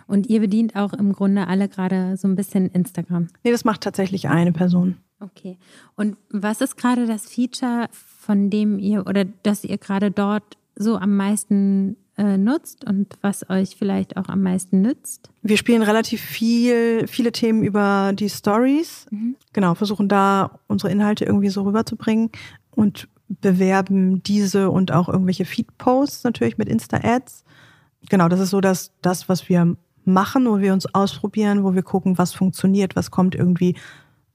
Und 0.06 0.28
ihr 0.28 0.40
bedient 0.40 0.76
auch 0.76 0.94
im 0.94 1.14
Grunde 1.14 1.48
alle 1.48 1.70
gerade 1.70 2.18
so 2.18 2.28
ein 2.28 2.36
bisschen 2.36 2.70
Instagram? 2.70 3.28
Nee, 3.44 3.52
das 3.52 3.66
macht 3.66 3.82
tatsächlich 3.82 4.28
eine 4.28 4.52
Person. 4.52 4.98
Okay. 5.20 5.58
Und 5.96 6.18
was 6.30 6.62
ist 6.62 6.78
gerade 6.78 7.08
das 7.08 7.26
Feature, 7.26 7.88
von 7.92 8.50
dem 8.50 8.78
ihr 8.78 9.08
oder 9.08 9.26
das 9.26 9.64
ihr 9.64 9.78
gerade 9.78 10.12
dort 10.12 10.58
so 10.76 10.98
am 10.98 11.16
meisten 11.16 11.96
äh, 12.18 12.38
nutzt 12.38 12.86
und 12.86 13.14
was 13.22 13.50
euch 13.50 13.76
vielleicht 13.78 14.18
auch 14.18 14.28
am 14.28 14.42
meisten 14.42 14.82
nützt? 14.82 15.30
Wir 15.42 15.58
spielen 15.58 15.84
relativ 15.84 16.22
viel, 16.22 17.08
viele 17.08 17.32
Themen 17.32 17.64
über 17.64 18.12
die 18.14 18.30
Stories. 18.30 19.06
Mhm. 19.12 19.36
Genau, 19.54 19.76
versuchen 19.76 20.10
da 20.10 20.60
unsere 20.68 20.92
Inhalte 20.92 21.26
irgendwie 21.26 21.50
so 21.50 21.64
rüberzubringen 21.64 22.32
und 22.72 23.08
bewerben 23.28 24.24
diese 24.24 24.70
und 24.70 24.92
auch 24.92 25.10
irgendwelche 25.10 25.46
Feed-Posts 25.46 26.24
natürlich 26.24 26.58
mit 26.58 26.70
Insta-Ads. 26.70 27.44
Genau, 28.10 28.30
das 28.30 28.40
ist 28.40 28.52
so 28.52 28.62
das, 28.62 28.92
das, 29.02 29.28
was 29.30 29.50
wir 29.50 29.76
machen, 30.06 30.48
wo 30.48 30.60
wir 30.60 30.74
uns 30.74 30.94
ausprobieren, 30.94 31.64
wo 31.64 31.74
wir 31.76 31.84
gucken, 31.84 32.18
was 32.18 32.34
funktioniert, 32.34 32.96
was 32.96 33.12
kommt 33.12 33.36
irgendwie 33.36 33.76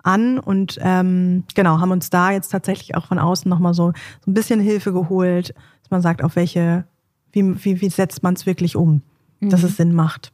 an 0.03 0.38
und 0.38 0.79
ähm, 0.83 1.45
genau, 1.55 1.79
haben 1.79 1.92
uns 1.92 2.11
da 2.11 2.33
jetzt 2.33 2.51
tatsächlich 2.51 2.97
auch 2.97 3.07
von 3.07 3.18
außen 3.18 3.49
nochmal 3.49 3.73
so, 3.73 3.92
so 4.25 4.31
ein 4.31 4.35
bisschen 4.35 4.61
Hilfe 4.61 4.92
geholt, 4.92 5.55
dass 5.83 5.90
man 5.90 6.03
sagt, 6.03 6.23
auf 6.23 6.37
welche 6.37 6.85
wie, 7.33 7.64
wie, 7.64 7.81
wie 7.81 7.88
setzt 7.88 8.23
man 8.23 8.35
es 8.35 8.47
wirklich 8.47 8.77
um, 8.77 9.03
mhm. 9.40 9.51
dass 9.51 9.62
es 9.62 9.77
Sinn 9.77 9.95
macht. 9.95 10.33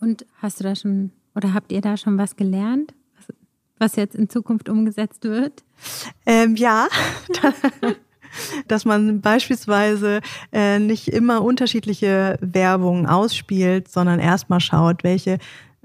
Und 0.00 0.26
hast 0.40 0.60
du 0.60 0.64
da 0.64 0.74
schon 0.74 1.12
oder 1.34 1.54
habt 1.54 1.72
ihr 1.72 1.80
da 1.80 1.96
schon 1.96 2.18
was 2.18 2.36
gelernt, 2.36 2.94
was, 3.16 3.34
was 3.78 3.96
jetzt 3.96 4.14
in 4.14 4.28
Zukunft 4.28 4.68
umgesetzt 4.68 5.24
wird? 5.24 5.64
Ähm, 6.26 6.56
ja. 6.56 6.88
dass 8.68 8.84
man 8.84 9.20
beispielsweise 9.20 10.20
äh, 10.52 10.78
nicht 10.78 11.08
immer 11.08 11.42
unterschiedliche 11.42 12.38
Werbungen 12.40 13.06
ausspielt, 13.06 13.88
sondern 13.88 14.20
erstmal 14.20 14.60
schaut, 14.60 15.04
welche 15.04 15.38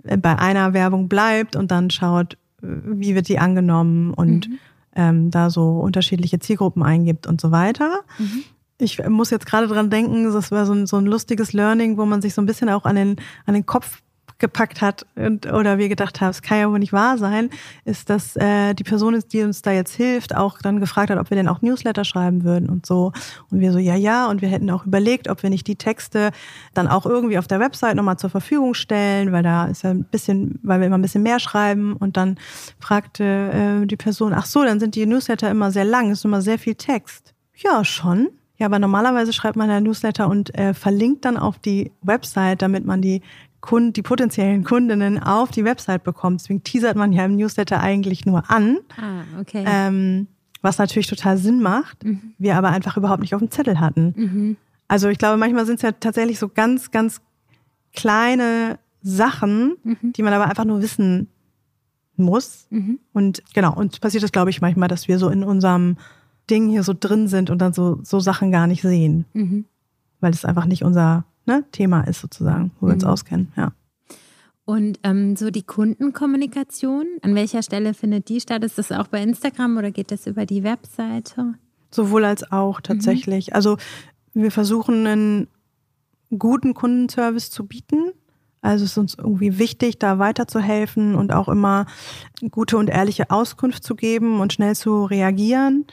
äh, 0.04 0.18
bei 0.18 0.38
einer 0.38 0.74
Werbung 0.74 1.10
bleibt 1.10 1.56
und 1.56 1.72
dann 1.72 1.90
schaut, 1.90 2.38
wie 2.62 3.16
wird 3.16 3.28
die 3.28 3.40
angenommen 3.40 4.14
und 4.14 4.48
mhm. 4.48 4.60
ähm, 4.96 5.32
da 5.32 5.50
so 5.50 5.80
unterschiedliche 5.80 6.40
Zielgruppen 6.40 6.84
eingibt 6.84 7.28
und 7.28 7.42
so 7.42 7.52
weiter. 7.52 8.02
Mhm 8.18 8.44
ich 8.80 9.04
muss 9.08 9.30
jetzt 9.32 9.46
gerade 9.46 9.68
dran 9.68 9.90
denken, 9.90 10.32
das 10.32 10.52
war 10.52 10.66
so 10.66 10.74
ein, 10.74 10.86
so 10.86 10.98
ein 10.98 11.06
lustiges 11.06 11.54
Learning, 11.54 11.98
wo 11.98 12.06
man 12.06 12.22
sich 12.22 12.34
so 12.34 12.42
ein 12.42 12.46
bisschen 12.46 12.70
auch 12.70 12.86
an 12.86 12.96
den, 12.96 13.16
an 13.46 13.54
den 13.54 13.66
Kopf 13.66 14.02
gepackt 14.40 14.82
hat 14.82 15.06
und, 15.16 15.52
oder 15.52 15.78
wir 15.78 15.90
gedacht 15.90 16.22
haben, 16.22 16.30
es 16.30 16.42
kann 16.42 16.60
ja 16.60 16.70
wohl 16.70 16.80
nicht 16.80 16.94
wahr 16.94 17.18
sein, 17.18 17.50
ist, 17.86 18.10
dass 18.10 18.36
äh, 18.36 18.74
die 18.76 18.84
Person, 18.84 19.20
die 19.32 19.42
uns 19.42 19.62
da 19.62 19.72
jetzt 19.72 19.96
hilft, 19.96 20.36
auch 20.36 20.60
dann 20.60 20.80
gefragt 20.80 21.10
hat, 21.10 21.18
ob 21.18 21.30
wir 21.30 21.38
denn 21.38 21.48
auch 21.48 21.62
Newsletter 21.62 22.06
schreiben 22.06 22.44
würden 22.44 22.70
und 22.70 22.86
so. 22.86 23.14
Und 23.50 23.60
wir 23.62 23.72
so, 23.72 23.80
ja, 23.80 23.96
ja. 23.96 24.28
Und 24.28 24.42
wir 24.42 24.50
hätten 24.50 24.70
auch 24.70 24.86
überlegt, 24.86 25.28
ob 25.28 25.42
wir 25.42 25.50
nicht 25.50 25.66
die 25.66 25.76
Texte 25.76 26.32
dann 26.74 26.88
auch 26.88 27.06
irgendwie 27.06 27.40
auf 27.40 27.48
der 27.48 27.60
Website 27.60 27.96
nochmal 27.96 28.18
zur 28.18 28.30
Verfügung 28.30 28.74
stellen, 28.76 29.32
weil 29.32 29.44
da 29.44 29.66
ist 29.66 29.84
ja 29.84 29.90
ein 29.90 30.04
bisschen, 30.04 30.60
weil 30.62 30.80
wir 30.80 30.88
immer 30.88 30.98
ein 30.98 31.02
bisschen 31.02 31.24
mehr 31.24 31.40
schreiben. 31.40 31.96
Und 31.96 32.16
dann 32.18 32.38
fragte 32.80 33.24
äh, 33.24 33.86
die 33.88 33.98
Person, 33.98 34.34
ach 34.34 34.46
so, 34.46 34.64
dann 34.64 34.80
sind 34.80 34.96
die 34.96 35.06
Newsletter 35.06 35.50
immer 35.50 35.72
sehr 35.72 35.86
lang, 35.86 36.12
ist 36.12 36.26
immer 36.26 36.42
sehr 36.42 36.60
viel 36.60 36.76
Text. 36.76 37.34
Ja, 37.56 37.84
schon 37.84 38.30
Ja, 38.58 38.66
aber 38.66 38.80
normalerweise 38.80 39.34
schreibt 39.34 39.56
man 39.56 39.70
ja 39.70 39.80
Newsletter 39.80 40.28
und 40.28 40.54
äh, 40.58 40.74
verlinkt 40.74 41.26
dann 41.26 41.38
auf 41.38 41.60
die 41.60 41.92
Website, 42.02 42.62
damit 42.62 42.86
man 42.86 43.02
die 43.02 43.22
Kunden, 43.62 43.94
die 43.94 44.02
potenziellen 44.02 44.64
Kundinnen 44.64 45.22
auf 45.22 45.52
die 45.52 45.64
Website 45.64 46.04
bekommt. 46.04 46.42
Deswegen 46.42 46.64
teasert 46.64 46.96
man 46.96 47.12
ja 47.12 47.26
im 47.26 47.36
Newsletter 47.36 47.80
eigentlich 47.80 48.26
nur 48.26 48.50
an. 48.50 48.78
Ah, 48.98 49.40
okay. 49.40 49.64
Ähm, 49.68 50.28
was 50.62 50.78
natürlich 50.78 51.08
total 51.08 51.38
Sinn 51.38 51.62
macht, 51.62 52.04
mhm. 52.04 52.34
wir 52.38 52.56
aber 52.56 52.70
einfach 52.70 52.98
überhaupt 52.98 53.22
nicht 53.22 53.36
auf 53.36 53.42
dem 53.42 53.52
Zettel 53.52 53.80
hatten. 53.80 54.14
Mhm. 54.16 54.58
Also 54.88 55.10
ich 55.10 55.18
glaube, 55.18 55.38
manchmal 55.38 55.66
sind 55.66 55.76
es 55.76 55.82
ja 55.82 55.92
tatsächlich 55.92 56.40
so 56.40 56.50
ganz, 56.50 56.92
ganz 56.92 57.22
kleine 57.94 58.80
Sachen, 59.02 59.76
mhm. 59.84 60.14
die 60.14 60.24
man 60.24 60.34
aber 60.34 60.46
einfach 60.46 60.66
nur 60.66 60.82
wissen 60.82 61.30
muss. 62.16 62.68
Mhm. 62.70 63.00
Und 63.14 63.44
genau, 63.54 63.76
uns 63.76 64.00
passiert 64.00 64.24
es, 64.24 64.32
glaube 64.32 64.50
ich, 64.50 64.62
manchmal, 64.62 64.88
dass 64.88 65.08
wir 65.08 65.20
so 65.20 65.30
in 65.30 65.44
unserem 65.44 65.98
Ding 66.50 66.70
hier 66.70 66.84
so 66.84 66.94
drin 66.98 67.28
sind 67.28 67.50
und 67.50 67.60
dann 67.60 67.74
so, 67.74 68.00
so 68.04 68.20
Sachen 68.20 68.52
gar 68.52 68.68
nicht 68.68 68.82
sehen. 68.82 69.26
Mhm. 69.34 69.66
Weil 70.20 70.32
es 70.32 70.46
einfach 70.46 70.66
nicht 70.66 70.84
unser 70.84 71.26
ne, 71.46 71.64
Thema 71.72 72.02
ist, 72.02 72.22
sozusagen, 72.22 72.72
wo 72.80 72.88
wir 72.88 72.94
uns 72.94 73.04
mhm. 73.04 73.10
auskennen, 73.10 73.54
ja. 73.56 73.74
Und 74.66 75.00
ähm, 75.04 75.38
so 75.38 75.50
die 75.50 75.64
Kundenkommunikation, 75.64 77.06
an 77.22 77.36
welcher 77.36 77.64
Stelle 77.64 77.94
findet 77.94 78.28
die 78.28 78.42
statt? 78.42 78.66
Ist 78.66 78.78
das 78.78 78.92
auch 78.92 79.08
bei 79.08 79.24
Instagram 79.24 79.78
oder 79.78 79.92
geht 79.92 80.12
das 80.12 80.28
über 80.28 80.46
die 80.46 80.62
Webseite? 80.64 81.54
Sowohl 81.90 82.26
als 82.26 82.52
auch 82.52 82.82
tatsächlich. 82.82 83.48
Mhm. 83.48 83.54
Also 83.54 83.78
wir 84.34 84.52
versuchen 84.52 85.08
einen 85.08 85.48
guten 86.38 86.74
Kundenservice 86.74 87.50
zu 87.50 87.66
bieten. 87.66 88.12
Also 88.62 88.84
es 88.84 88.92
ist 88.92 88.98
uns 88.98 89.16
irgendwie 89.18 89.58
wichtig, 89.58 90.00
da 90.00 90.20
weiterzuhelfen 90.20 91.16
und 91.16 91.32
auch 91.32 91.48
immer 91.48 91.86
gute 92.52 92.78
und 92.78 92.90
ehrliche 92.90 93.32
Auskunft 93.32 93.86
zu 93.86 93.96
geben 93.96 94.42
und 94.42 94.52
schnell 94.52 94.76
zu 94.76 95.06
reagieren 95.06 95.86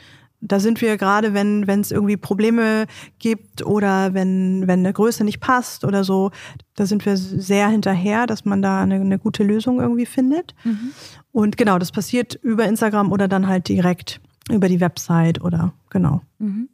da 0.46 0.60
sind 0.60 0.80
wir 0.80 0.96
gerade, 0.96 1.34
wenn 1.34 1.66
wenn 1.66 1.80
es 1.80 1.90
irgendwie 1.90 2.16
Probleme 2.16 2.86
gibt 3.18 3.64
oder 3.64 4.14
wenn 4.14 4.66
wenn 4.66 4.80
eine 4.80 4.92
Größe 4.92 5.24
nicht 5.24 5.40
passt 5.40 5.84
oder 5.84 6.04
so, 6.04 6.30
da 6.76 6.86
sind 6.86 7.04
wir 7.06 7.16
sehr 7.16 7.68
hinterher, 7.68 8.26
dass 8.26 8.44
man 8.44 8.62
da 8.62 8.82
eine, 8.82 8.96
eine 8.96 9.18
gute 9.18 9.42
Lösung 9.42 9.80
irgendwie 9.80 10.06
findet. 10.06 10.54
Mhm. 10.64 10.90
Und 11.32 11.56
genau, 11.56 11.78
das 11.78 11.92
passiert 11.92 12.34
über 12.42 12.66
Instagram 12.66 13.10
oder 13.10 13.26
dann 13.26 13.48
halt 13.48 13.68
direkt 13.68 14.20
über 14.50 14.68
die 14.68 14.80
Website 14.80 15.42
oder 15.42 15.72
genau. 15.90 16.20
Mhm. 16.38 16.68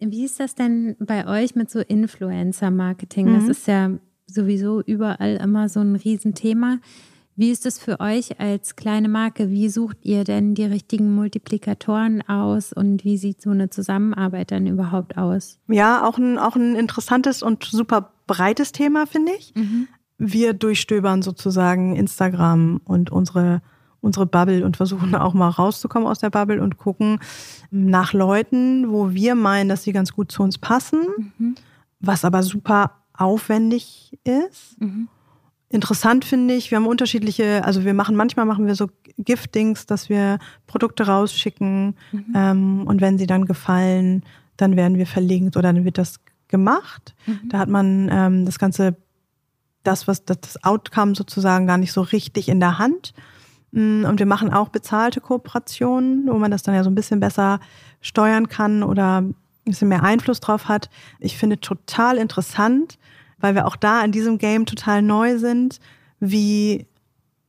Wie 0.00 0.24
ist 0.24 0.40
das 0.40 0.54
denn 0.54 0.96
bei 0.98 1.26
euch 1.26 1.54
mit 1.54 1.70
so 1.70 1.80
Influencer-Marketing? 1.80 3.34
Das 3.34 3.44
mhm. 3.44 3.50
ist 3.50 3.66
ja 3.66 3.90
sowieso 4.26 4.82
überall 4.82 5.36
immer 5.36 5.68
so 5.68 5.80
ein 5.80 5.96
Riesenthema. 5.96 6.78
Wie 7.38 7.50
ist 7.50 7.66
es 7.66 7.78
für 7.78 8.00
euch 8.00 8.40
als 8.40 8.76
kleine 8.76 9.10
Marke? 9.10 9.50
Wie 9.50 9.68
sucht 9.68 9.98
ihr 10.02 10.24
denn 10.24 10.54
die 10.54 10.64
richtigen 10.64 11.14
Multiplikatoren 11.14 12.26
aus 12.26 12.72
und 12.72 13.04
wie 13.04 13.18
sieht 13.18 13.42
so 13.42 13.50
eine 13.50 13.68
Zusammenarbeit 13.68 14.50
dann 14.50 14.66
überhaupt 14.66 15.18
aus? 15.18 15.58
Ja, 15.68 16.06
auch 16.06 16.16
ein, 16.16 16.38
auch 16.38 16.56
ein 16.56 16.74
interessantes 16.76 17.42
und 17.42 17.64
super 17.64 18.14
breites 18.26 18.72
Thema, 18.72 19.06
finde 19.06 19.32
ich. 19.38 19.54
Mhm. 19.54 19.86
Wir 20.16 20.54
durchstöbern 20.54 21.20
sozusagen 21.20 21.94
Instagram 21.94 22.80
und 22.84 23.12
unsere, 23.12 23.60
unsere 24.00 24.24
Bubble 24.24 24.64
und 24.64 24.78
versuchen 24.78 25.14
auch 25.14 25.34
mal 25.34 25.50
rauszukommen 25.50 26.08
aus 26.08 26.20
der 26.20 26.30
Bubble 26.30 26.62
und 26.62 26.78
gucken 26.78 27.20
nach 27.70 28.14
Leuten, 28.14 28.90
wo 28.90 29.12
wir 29.12 29.34
meinen, 29.34 29.68
dass 29.68 29.82
sie 29.82 29.92
ganz 29.92 30.14
gut 30.14 30.32
zu 30.32 30.42
uns 30.42 30.56
passen, 30.56 31.34
mhm. 31.36 31.54
was 32.00 32.24
aber 32.24 32.42
super 32.42 32.92
aufwendig 33.12 34.18
ist. 34.24 34.80
Mhm 34.80 35.08
interessant 35.76 36.24
finde 36.24 36.54
ich, 36.54 36.72
wir 36.72 36.76
haben 36.76 36.86
unterschiedliche, 36.86 37.64
also 37.64 37.84
wir 37.84 37.94
machen, 37.94 38.16
manchmal 38.16 38.46
machen 38.46 38.66
wir 38.66 38.74
so 38.74 38.88
Giftings, 39.18 39.86
dass 39.86 40.08
wir 40.08 40.38
Produkte 40.66 41.06
rausschicken 41.06 41.94
mhm. 42.10 42.24
ähm, 42.34 42.86
und 42.86 43.00
wenn 43.00 43.18
sie 43.18 43.26
dann 43.26 43.44
gefallen, 43.44 44.24
dann 44.56 44.74
werden 44.74 44.96
wir 44.96 45.06
verlinkt 45.06 45.56
oder 45.56 45.72
dann 45.72 45.84
wird 45.84 45.98
das 45.98 46.18
gemacht. 46.48 47.14
Mhm. 47.26 47.48
Da 47.50 47.58
hat 47.58 47.68
man 47.68 48.08
ähm, 48.10 48.44
das 48.46 48.58
Ganze, 48.58 48.96
das, 49.84 50.08
was 50.08 50.24
das 50.24 50.64
Outcome 50.64 51.14
sozusagen 51.14 51.66
gar 51.66 51.78
nicht 51.78 51.92
so 51.92 52.00
richtig 52.00 52.48
in 52.48 52.58
der 52.58 52.78
Hand. 52.78 53.12
Mm, 53.72 54.04
und 54.04 54.18
wir 54.18 54.26
machen 54.26 54.52
auch 54.52 54.70
bezahlte 54.70 55.20
Kooperationen, 55.20 56.26
wo 56.26 56.38
man 56.38 56.50
das 56.50 56.62
dann 56.62 56.74
ja 56.74 56.82
so 56.82 56.90
ein 56.90 56.94
bisschen 56.94 57.20
besser 57.20 57.60
steuern 58.00 58.48
kann 58.48 58.82
oder 58.82 59.20
ein 59.20 59.34
bisschen 59.64 59.88
mehr 59.88 60.02
Einfluss 60.02 60.40
drauf 60.40 60.68
hat. 60.68 60.88
Ich 61.20 61.36
finde 61.36 61.60
total 61.60 62.16
interessant, 62.16 62.98
weil 63.38 63.54
wir 63.54 63.66
auch 63.66 63.76
da 63.76 64.04
in 64.04 64.12
diesem 64.12 64.38
Game 64.38 64.66
total 64.66 65.02
neu 65.02 65.38
sind, 65.38 65.80
wie 66.20 66.86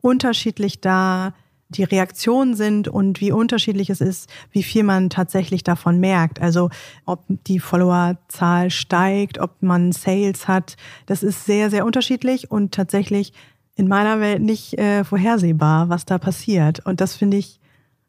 unterschiedlich 0.01 0.81
da 0.81 1.33
die 1.69 1.83
Reaktionen 1.83 2.55
sind 2.55 2.87
und 2.87 3.19
wie 3.19 3.31
unterschiedlich 3.31 3.89
es 3.89 3.99
ist, 3.99 4.29
wie 4.51 4.63
viel 4.63 4.83
man 4.83 5.09
tatsächlich 5.09 5.63
davon 5.63 5.99
merkt. 5.99 6.41
Also 6.41 6.69
ob 7.05 7.25
die 7.27 7.59
Followerzahl 7.59 8.69
steigt, 8.69 9.39
ob 9.39 9.61
man 9.61 9.91
Sales 9.91 10.47
hat, 10.47 10.77
das 11.07 11.23
ist 11.23 11.45
sehr, 11.45 11.69
sehr 11.69 11.85
unterschiedlich 11.85 12.49
und 12.51 12.73
tatsächlich 12.73 13.33
in 13.75 13.87
meiner 13.87 14.19
Welt 14.19 14.41
nicht 14.41 14.77
äh, 14.79 15.03
vorhersehbar, 15.03 15.89
was 15.89 16.05
da 16.05 16.17
passiert. 16.17 16.85
Und 16.85 17.01
das 17.01 17.15
finde 17.15 17.37
ich 17.37 17.59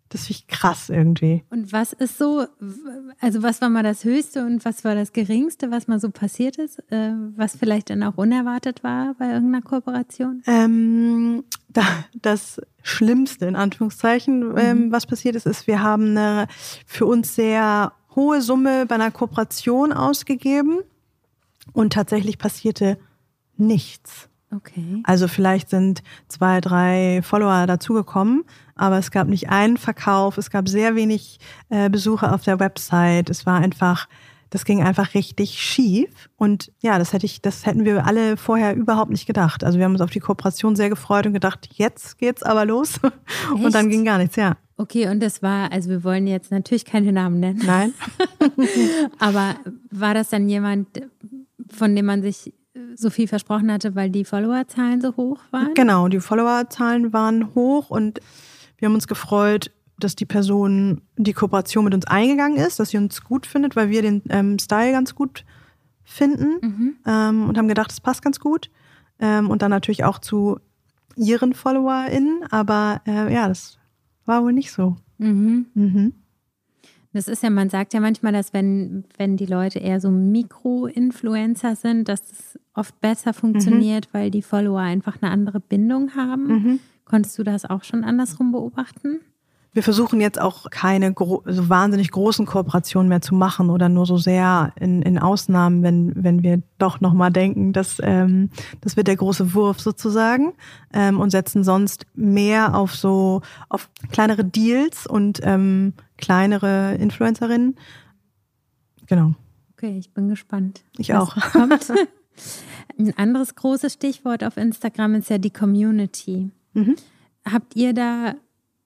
das 0.09 0.27
finde 0.27 0.41
ich 0.41 0.47
krass 0.47 0.89
irgendwie. 0.89 1.45
Und 1.51 1.73
was 1.73 1.93
ist 1.93 2.19
so, 2.19 2.47
also 3.21 3.43
was 3.43 3.61
war 3.61 3.69
mal 3.69 3.83
das 3.83 4.05
Höchste 4.05 4.45
und 4.45 4.65
was 4.65 4.85
war 4.85 4.95
das 4.95 5.13
Geringste, 5.13 5.71
was 5.71 5.87
mal 5.87 6.01
so 6.01 6.11
passiert 6.11 6.57
ist, 6.57 6.79
äh, 6.91 7.13
was 7.37 7.57
vielleicht 7.57 7.91
dann 7.91 8.03
auch 8.03 8.17
unerwartet 8.17 8.83
war 8.83 9.15
bei 9.19 9.31
irgendeiner 9.31 9.63
Kooperation? 9.63 10.43
Ähm, 10.47 11.45
das 12.23 12.61
Schlimmste, 12.83 13.47
in 13.47 13.57
Anführungszeichen, 13.57 14.55
ähm, 14.57 14.79
mhm. 14.87 14.93
was 14.93 15.07
passiert 15.07 15.37
ist, 15.37 15.47
ist, 15.47 15.67
wir 15.67 15.83
haben 15.83 16.17
eine 16.17 16.47
für 16.87 17.07
uns 17.07 17.35
sehr 17.35 17.93
hohe 18.17 18.41
Summe 18.41 18.87
bei 18.87 18.95
einer 18.95 19.11
Kooperation 19.11 19.93
ausgegeben 19.93 20.79
und 21.73 21.93
tatsächlich 21.93 22.39
passierte 22.39 22.99
nichts. 23.57 24.29
Okay. 24.55 25.03
Also 25.05 25.29
vielleicht 25.29 25.69
sind 25.69 26.03
zwei, 26.29 26.61
drei 26.61 27.21
Follower 27.23 27.67
dazugekommen, 27.67 28.45
aber 28.75 28.99
es 28.99 29.11
gab 29.11 29.29
nicht 29.29 29.51
einen 29.51 29.77
Verkauf, 29.77 30.39
es 30.39 30.51
gab 30.51 30.69
sehr 30.69 30.95
wenig 30.95 31.39
äh, 31.69 31.91
Besucher 31.91 32.35
auf 32.35 32.43
der 32.45 32.59
Website. 32.59 33.29
Es 33.29 33.45
war 33.45 33.61
einfach, 33.61 34.09
das 34.49 34.65
ging 34.65 34.83
einfach 34.83 35.13
richtig 35.13 35.61
schief. 35.61 36.31
Und 36.37 36.73
ja, 36.81 36.99
das 36.99 37.13
hätte 37.13 37.27
ich, 37.27 37.43
das 37.43 37.67
hätten 37.67 37.85
wir 37.85 38.07
alle 38.07 38.39
vorher 38.39 38.75
überhaupt 38.75 39.11
nicht 39.11 39.27
gedacht. 39.27 39.65
Also 39.65 39.79
wir 39.79 39.85
haben 39.85 39.93
uns 39.93 40.01
auf 40.01 40.11
die 40.11 40.21
Kooperation 40.21 40.77
sehr 40.77 40.89
gefreut 40.89 41.27
und 41.27 41.35
gedacht, 41.35 41.69
jetzt 41.75 42.17
geht's 42.17 42.43
aber 42.43 42.65
los. 42.65 43.01
Echt? 43.03 43.13
Und 43.65 43.75
dann 43.75 43.91
ging 43.91 44.05
gar 44.05 44.19
nichts, 44.19 44.37
ja. 44.37 44.57
Okay, 44.81 45.09
und 45.09 45.21
das 45.21 45.43
war, 45.43 45.73
also 45.73 45.91
wir 45.91 46.05
wollen 46.05 46.29
jetzt 46.29 46.53
natürlich 46.53 46.85
keine 46.85 47.11
Namen 47.11 47.41
nennen. 47.41 47.61
Nein. 47.67 47.93
aber 49.19 49.57
war 49.91 50.15
das 50.15 50.29
dann 50.29 50.49
jemand, 50.49 50.87
von 51.69 51.97
dem 51.97 52.07
man 52.07 52.23
sich 52.23 52.53
so 52.95 53.11
viel 53.11 53.29
versprochen 53.29 53.71
hatte, 53.73 53.95
weil 53.95 54.11
die 54.11 54.25
Followerzahlen 54.25 55.01
so 55.01 55.17
hoch 55.17 55.41
waren? 55.51 55.75
Genau, 55.75 56.09
die 56.09 56.21
Followerzahlen 56.21 57.13
waren 57.13 57.55
hoch 57.55 57.91
und 57.91 58.21
wir 58.79 58.87
haben 58.87 58.95
uns 58.95 59.09
gefreut, 59.09 59.71
dass 59.99 60.15
die 60.15 60.27
Person 60.27 61.03
die 61.17 61.33
Kooperation 61.33 61.85
mit 61.85 61.95
uns 61.95 62.07
eingegangen 62.07 62.57
ist, 62.57 62.79
dass 62.79 62.91
sie 62.91 62.99
uns 62.99 63.23
gut 63.25 63.47
findet, 63.47 63.75
weil 63.77 63.91
wir 63.91 64.03
den 64.03 64.23
ähm, 64.29 64.59
Style 64.59 64.93
ganz 64.93 65.15
gut 65.15 65.45
finden 66.05 66.59
mhm. 66.63 66.97
ähm, 67.07 67.49
und 67.49 67.59
haben 67.59 67.69
gedacht, 67.69 67.91
es 67.91 68.01
passt 68.01 68.23
ganz 68.23 68.41
gut. 68.41 68.71
Ähm, 69.21 69.51
und 69.51 69.63
dann 69.63 69.71
natürlich 69.71 70.05
auch 70.05 70.19
zu 70.19 70.61
ihren 71.17 71.53
FollowerInnen, 71.53 72.45
aber 72.51 73.03
äh, 73.07 73.33
ja, 73.33 73.49
das 73.49 73.79
war 74.25 74.43
wohl 74.45 74.53
nicht 74.53 74.71
so. 74.71 74.97
Mhm. 75.19 75.67
Mhm. 75.75 76.13
Das 77.19 77.27
ist 77.27 77.43
ja, 77.43 77.51
man 77.51 77.69
sagt 77.69 77.95
ja 77.95 78.01
manchmal, 78.01 78.33
dass 78.33 78.53
wenn, 78.53 79.03
wenn 79.17 79.37
die 79.37 79.47
Leute 79.47 79.81
eher 79.81 80.01
so 80.01 80.09
Mikro-Influencer 80.09 81.75
sind, 81.75 82.09
dass 82.09 82.21
es 82.31 82.61
oft 82.75 83.01
besser 83.01 83.35
funktioniert, 83.35 84.07
mhm. 84.07 84.17
weil 84.17 84.31
die 84.31 84.41
Follower 84.41 84.79
einfach 84.79 85.21
eine 85.21 85.33
andere 85.33 85.59
Bindung 85.59 86.15
haben. 86.15 86.47
Mhm. 86.47 86.79
Konntest 87.05 87.37
du 87.37 87.43
das 87.43 87.65
auch 87.65 87.83
schon 87.83 88.05
andersrum 88.05 88.53
beobachten? 88.53 89.19
Wir 89.73 89.83
versuchen 89.83 90.21
jetzt 90.21 90.41
auch 90.41 90.71
keine 90.71 91.13
so 91.17 91.69
wahnsinnig 91.69 92.13
großen 92.13 92.47
Kooperationen 92.47 93.09
mehr 93.09 93.21
zu 93.21 93.35
machen 93.35 93.69
oder 93.69 93.89
nur 93.89 94.07
so 94.07 94.17
sehr 94.17 94.73
in, 94.79 95.03
in 95.03 95.19
Ausnahmen, 95.19 95.83
wenn, 95.83 96.13
wenn 96.15 96.45
wir 96.45 96.63
doch 96.79 97.01
nochmal 97.01 97.33
denken, 97.33 97.73
dass 97.73 98.01
ähm, 98.01 98.51
das 98.81 98.97
wird 98.97 99.09
der 99.09 99.17
große 99.17 99.55
Wurf 99.55 99.81
sozusagen 99.81 100.53
ähm, 100.93 101.19
und 101.19 101.31
setzen 101.31 101.65
sonst 101.65 102.07
mehr 102.15 102.77
auf 102.77 102.95
so 102.95 103.43
auf 103.69 103.91
kleinere 104.13 104.45
Deals 104.45 105.05
und 105.07 105.41
ähm, 105.43 105.95
kleinere 106.19 106.97
Influencerinnen. 106.97 107.77
Genau. 109.07 109.35
Okay, 109.73 109.97
ich 109.99 110.13
bin 110.13 110.29
gespannt. 110.29 110.83
Ich 110.99 111.15
auch. 111.15 111.37
Ein 112.99 113.17
anderes 113.17 113.55
großes 113.55 113.95
Stichwort 113.95 114.45
auf 114.45 114.57
Instagram 114.57 115.15
ist 115.15 115.31
ja 115.31 115.39
die 115.39 115.53
Community. 115.53 116.51
Mhm. 116.75 116.97
Habt 117.45 117.77
ihr 117.77 117.95
da 117.95 118.35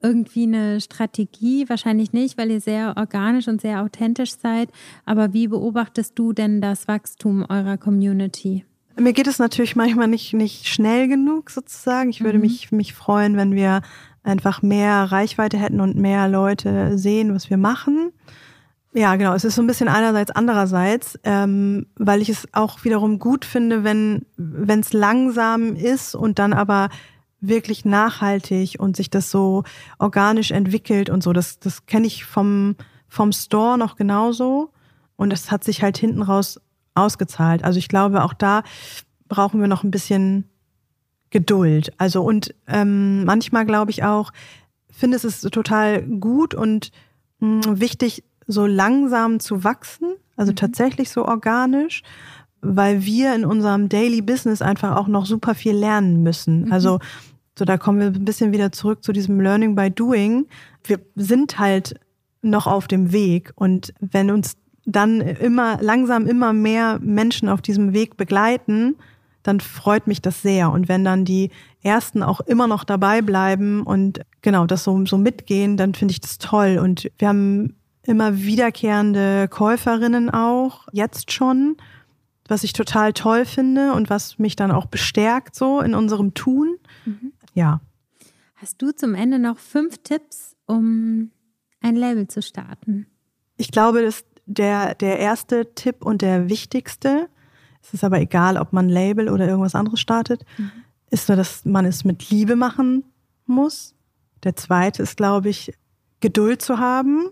irgendwie 0.02 0.44
eine 0.44 0.80
Strategie? 0.80 1.68
Wahrscheinlich 1.68 2.12
nicht, 2.12 2.36
weil 2.36 2.50
ihr 2.50 2.60
sehr 2.60 2.94
organisch 2.96 3.48
und 3.48 3.60
sehr 3.60 3.82
authentisch 3.82 4.32
seid. 4.36 4.70
Aber 5.04 5.32
wie 5.32 5.48
beobachtest 5.48 6.18
du 6.18 6.32
denn 6.32 6.60
das 6.60 6.88
Wachstum 6.88 7.46
eurer 7.48 7.78
Community? 7.78 8.64
Mir 8.98 9.14
geht 9.14 9.26
es 9.26 9.38
natürlich 9.38 9.74
manchmal 9.74 10.08
nicht, 10.08 10.34
nicht 10.34 10.68
schnell 10.68 11.08
genug 11.08 11.50
sozusagen. 11.50 12.10
Ich 12.10 12.22
würde 12.22 12.38
mhm. 12.38 12.42
mich, 12.42 12.72
mich 12.72 12.92
freuen, 12.92 13.36
wenn 13.36 13.54
wir 13.54 13.80
einfach 14.22 14.62
mehr 14.62 15.10
Reichweite 15.10 15.58
hätten 15.58 15.80
und 15.80 15.96
mehr 15.96 16.28
Leute 16.28 16.96
sehen, 16.96 17.34
was 17.34 17.50
wir 17.50 17.56
machen. 17.56 18.12
Ja, 18.94 19.16
genau. 19.16 19.32
Es 19.32 19.44
ist 19.44 19.54
so 19.54 19.62
ein 19.62 19.66
bisschen 19.66 19.88
einerseits, 19.88 20.30
andererseits, 20.30 21.18
ähm, 21.24 21.86
weil 21.96 22.20
ich 22.20 22.28
es 22.28 22.46
auch 22.52 22.84
wiederum 22.84 23.18
gut 23.18 23.44
finde, 23.44 23.84
wenn 23.84 24.26
wenn 24.36 24.80
es 24.80 24.92
langsam 24.92 25.76
ist 25.76 26.14
und 26.14 26.38
dann 26.38 26.52
aber 26.52 26.90
wirklich 27.40 27.84
nachhaltig 27.84 28.76
und 28.78 28.96
sich 28.96 29.08
das 29.08 29.30
so 29.30 29.64
organisch 29.98 30.50
entwickelt 30.50 31.08
und 31.08 31.22
so. 31.22 31.32
Das 31.32 31.58
das 31.58 31.86
kenne 31.86 32.06
ich 32.06 32.24
vom 32.24 32.76
vom 33.08 33.32
Store 33.32 33.78
noch 33.78 33.96
genauso 33.96 34.70
und 35.16 35.30
das 35.30 35.50
hat 35.50 35.64
sich 35.64 35.82
halt 35.82 35.96
hinten 35.96 36.22
raus 36.22 36.60
ausgezahlt. 36.94 37.64
Also 37.64 37.78
ich 37.78 37.88
glaube, 37.88 38.22
auch 38.22 38.34
da 38.34 38.62
brauchen 39.28 39.60
wir 39.60 39.68
noch 39.68 39.84
ein 39.84 39.90
bisschen 39.90 40.51
Geduld. 41.32 41.92
Also 41.98 42.22
und 42.22 42.54
ähm, 42.68 43.24
manchmal 43.24 43.66
glaube 43.66 43.90
ich 43.90 44.04
auch, 44.04 44.32
finde 44.90 45.16
es 45.16 45.24
ist 45.24 45.50
total 45.50 46.02
gut 46.02 46.54
und 46.54 46.92
mh, 47.40 47.64
hm, 47.64 47.80
wichtig, 47.80 48.22
so 48.46 48.66
langsam 48.66 49.40
zu 49.40 49.64
wachsen, 49.64 50.14
also 50.36 50.52
mhm. 50.52 50.56
tatsächlich 50.56 51.10
so 51.10 51.24
organisch, 51.24 52.02
weil 52.60 53.04
wir 53.04 53.34
in 53.34 53.44
unserem 53.44 53.88
Daily 53.88 54.20
Business 54.20 54.62
einfach 54.62 54.96
auch 54.96 55.08
noch 55.08 55.26
super 55.26 55.54
viel 55.54 55.74
lernen 55.74 56.22
müssen. 56.22 56.66
Mhm. 56.66 56.72
Also 56.72 57.00
so 57.58 57.64
da 57.64 57.78
kommen 57.78 57.98
wir 57.98 58.06
ein 58.06 58.24
bisschen 58.24 58.52
wieder 58.52 58.70
zurück 58.70 59.02
zu 59.02 59.12
diesem 59.12 59.40
Learning 59.40 59.74
by 59.74 59.90
Doing. 59.90 60.46
Wir 60.84 61.00
sind 61.16 61.58
halt 61.58 61.94
noch 62.42 62.66
auf 62.66 62.88
dem 62.88 63.12
Weg 63.12 63.52
und 63.54 63.94
wenn 64.00 64.30
uns 64.30 64.56
dann 64.84 65.20
immer 65.20 65.78
langsam 65.80 66.26
immer 66.26 66.52
mehr 66.52 66.98
Menschen 67.00 67.48
auf 67.48 67.62
diesem 67.62 67.92
Weg 67.92 68.16
begleiten, 68.16 68.96
dann 69.42 69.60
freut 69.60 70.06
mich 70.06 70.22
das 70.22 70.42
sehr. 70.42 70.70
Und 70.70 70.88
wenn 70.88 71.04
dann 71.04 71.24
die 71.24 71.50
ersten 71.82 72.22
auch 72.22 72.40
immer 72.40 72.66
noch 72.66 72.84
dabei 72.84 73.22
bleiben 73.22 73.82
und 73.82 74.20
genau 74.40 74.66
das 74.66 74.84
so, 74.84 75.04
so 75.06 75.18
mitgehen, 75.18 75.76
dann 75.76 75.94
finde 75.94 76.12
ich 76.12 76.20
das 76.20 76.38
toll. 76.38 76.78
Und 76.80 77.10
wir 77.18 77.28
haben 77.28 77.76
immer 78.04 78.38
wiederkehrende 78.38 79.48
Käuferinnen 79.48 80.30
auch, 80.30 80.88
jetzt 80.92 81.32
schon, 81.32 81.76
was 82.48 82.64
ich 82.64 82.72
total 82.72 83.12
toll 83.12 83.44
finde 83.44 83.92
und 83.92 84.10
was 84.10 84.38
mich 84.38 84.56
dann 84.56 84.70
auch 84.70 84.86
bestärkt 84.86 85.54
so 85.54 85.80
in 85.80 85.94
unserem 85.94 86.34
Tun. 86.34 86.76
Mhm. 87.04 87.32
Ja. 87.54 87.80
Hast 88.56 88.80
du 88.80 88.92
zum 88.92 89.14
Ende 89.14 89.38
noch 89.38 89.58
fünf 89.58 89.98
Tipps, 89.98 90.56
um 90.66 91.30
ein 91.80 91.96
Label 91.96 92.28
zu 92.28 92.42
starten? 92.42 93.06
Ich 93.56 93.70
glaube, 93.70 94.02
dass 94.02 94.24
der, 94.46 94.94
der 94.94 95.18
erste 95.18 95.74
Tipp 95.74 96.04
und 96.04 96.22
der 96.22 96.48
wichtigste, 96.48 97.28
es 97.82 97.94
ist 97.94 98.04
aber 98.04 98.20
egal, 98.20 98.56
ob 98.56 98.72
man 98.72 98.88
Label 98.88 99.28
oder 99.28 99.46
irgendwas 99.46 99.74
anderes 99.74 100.00
startet, 100.00 100.44
mhm. 100.56 100.70
ist 101.10 101.28
nur, 101.28 101.36
dass 101.36 101.64
man 101.64 101.84
es 101.84 102.04
mit 102.04 102.30
Liebe 102.30 102.56
machen 102.56 103.04
muss. 103.46 103.94
Der 104.44 104.56
zweite 104.56 105.02
ist, 105.02 105.16
glaube 105.16 105.48
ich, 105.48 105.72
Geduld 106.20 106.62
zu 106.62 106.78
haben 106.78 107.30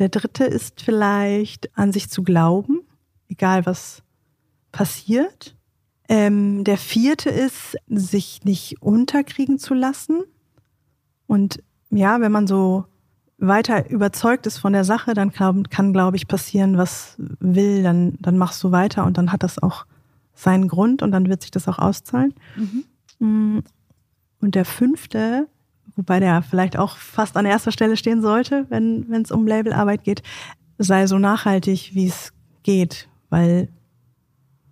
der 0.00 0.08
dritte 0.08 0.44
ist 0.44 0.80
vielleicht 0.80 1.76
an 1.76 1.92
sich 1.92 2.08
zu 2.08 2.22
glauben, 2.22 2.80
egal 3.28 3.66
was 3.66 4.02
passiert. 4.72 5.54
Ähm, 6.08 6.64
der 6.64 6.78
vierte 6.78 7.28
ist, 7.28 7.76
sich 7.86 8.42
nicht 8.44 8.80
unterkriegen 8.80 9.58
zu 9.58 9.74
lassen. 9.74 10.22
Und 11.26 11.62
ja, 11.90 12.18
wenn 12.22 12.32
man 12.32 12.46
so 12.46 12.86
weiter 13.40 13.90
überzeugt 13.90 14.46
ist 14.46 14.58
von 14.58 14.72
der 14.72 14.84
Sache, 14.84 15.14
dann 15.14 15.32
kann, 15.32 15.68
kann 15.68 15.92
glaube 15.92 16.16
ich, 16.16 16.28
passieren, 16.28 16.76
was 16.76 17.16
will, 17.18 17.82
dann, 17.82 18.16
dann 18.20 18.38
machst 18.38 18.62
du 18.62 18.70
weiter 18.70 19.04
und 19.04 19.18
dann 19.18 19.32
hat 19.32 19.42
das 19.42 19.60
auch 19.62 19.86
seinen 20.34 20.68
Grund 20.68 21.02
und 21.02 21.10
dann 21.12 21.28
wird 21.28 21.42
sich 21.42 21.50
das 21.50 21.68
auch 21.68 21.78
auszahlen. 21.78 22.34
Mhm. 22.56 22.84
Mm, 23.18 23.62
und 24.40 24.54
der 24.54 24.64
fünfte 24.64 25.48
wobei 25.96 26.20
der 26.20 26.42
vielleicht 26.42 26.78
auch 26.78 26.96
fast 26.96 27.36
an 27.36 27.46
erster 27.46 27.72
Stelle 27.72 27.96
stehen 27.96 28.22
sollte, 28.22 28.66
wenn 28.68 29.12
es 29.12 29.30
um 29.30 29.46
Labelarbeit 29.46 30.04
geht, 30.04 30.22
sei 30.78 31.06
so 31.06 31.18
nachhaltig, 31.18 31.94
wie 31.94 32.06
es 32.06 32.32
geht, 32.62 33.08
weil 33.28 33.68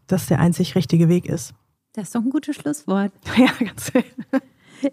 das 0.07 0.27
der 0.27 0.39
einzig 0.39 0.75
richtige 0.75 1.09
Weg 1.09 1.27
ist. 1.27 1.55
Das 1.93 2.05
ist 2.05 2.15
doch 2.15 2.23
ein 2.23 2.31
gutes 2.31 2.57
Schlusswort. 2.57 3.13
Ja, 3.37 3.51
ganz 3.59 3.91
schön. 3.93 4.05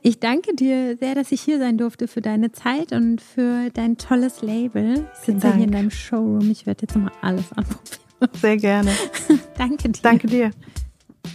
Ich 0.01 0.19
danke 0.19 0.55
dir 0.55 0.97
sehr, 0.97 1.15
dass 1.15 1.31
ich 1.31 1.41
hier 1.41 1.59
sein 1.59 1.77
durfte 1.77 2.07
für 2.07 2.21
deine 2.21 2.51
Zeit 2.51 2.91
und 2.91 3.21
für 3.21 3.69
dein 3.73 3.97
tolles 3.97 4.41
Label. 4.41 5.05
Ich 5.13 5.25
sitze 5.25 5.53
hier 5.53 5.65
in 5.65 5.71
deinem 5.71 5.91
Showroom. 5.91 6.49
Ich 6.51 6.65
werde 6.65 6.83
jetzt 6.83 6.95
mal 6.95 7.11
alles 7.21 7.51
anprobieren. 7.53 8.05
Sehr 8.33 8.57
gerne. 8.57 8.91
danke 9.57 9.89
dir. 9.89 10.01
Danke 10.01 10.27
dir. 10.27 10.51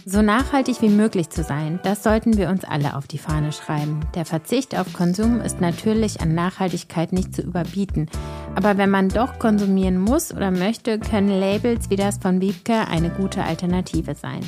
So 0.05 0.21
nachhaltig 0.21 0.81
wie 0.81 0.89
möglich 0.89 1.29
zu 1.29 1.43
sein, 1.43 1.79
das 1.83 2.01
sollten 2.01 2.37
wir 2.37 2.49
uns 2.49 2.63
alle 2.63 2.95
auf 2.95 3.07
die 3.07 3.17
Fahne 3.17 3.51
schreiben. 3.51 3.99
Der 4.15 4.25
Verzicht 4.25 4.77
auf 4.77 4.93
Konsum 4.93 5.41
ist 5.41 5.61
natürlich 5.61 6.21
an 6.21 6.33
Nachhaltigkeit 6.33 7.13
nicht 7.13 7.35
zu 7.35 7.41
überbieten. 7.41 8.09
Aber 8.55 8.77
wenn 8.77 8.89
man 8.89 9.09
doch 9.09 9.37
konsumieren 9.37 9.99
muss 9.99 10.33
oder 10.33 10.49
möchte, 10.49 10.97
können 10.97 11.29
Labels 11.29 11.89
wie 11.89 11.97
das 11.97 12.17
von 12.17 12.41
Wiebke 12.41 12.87
eine 12.87 13.11
gute 13.11 13.43
Alternative 13.43 14.15
sein. 14.15 14.41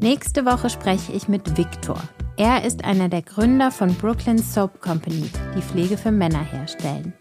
Nächste 0.00 0.44
Woche 0.44 0.70
spreche 0.70 1.12
ich 1.12 1.28
mit 1.28 1.56
Victor. 1.58 2.00
Er 2.36 2.64
ist 2.64 2.84
einer 2.84 3.08
der 3.08 3.22
Gründer 3.22 3.70
von 3.70 3.94
Brooklyn 3.94 4.38
Soap 4.38 4.80
Company, 4.80 5.30
die 5.56 5.62
Pflege 5.62 5.96
für 5.96 6.10
Männer 6.10 6.42
herstellen. 6.42 7.12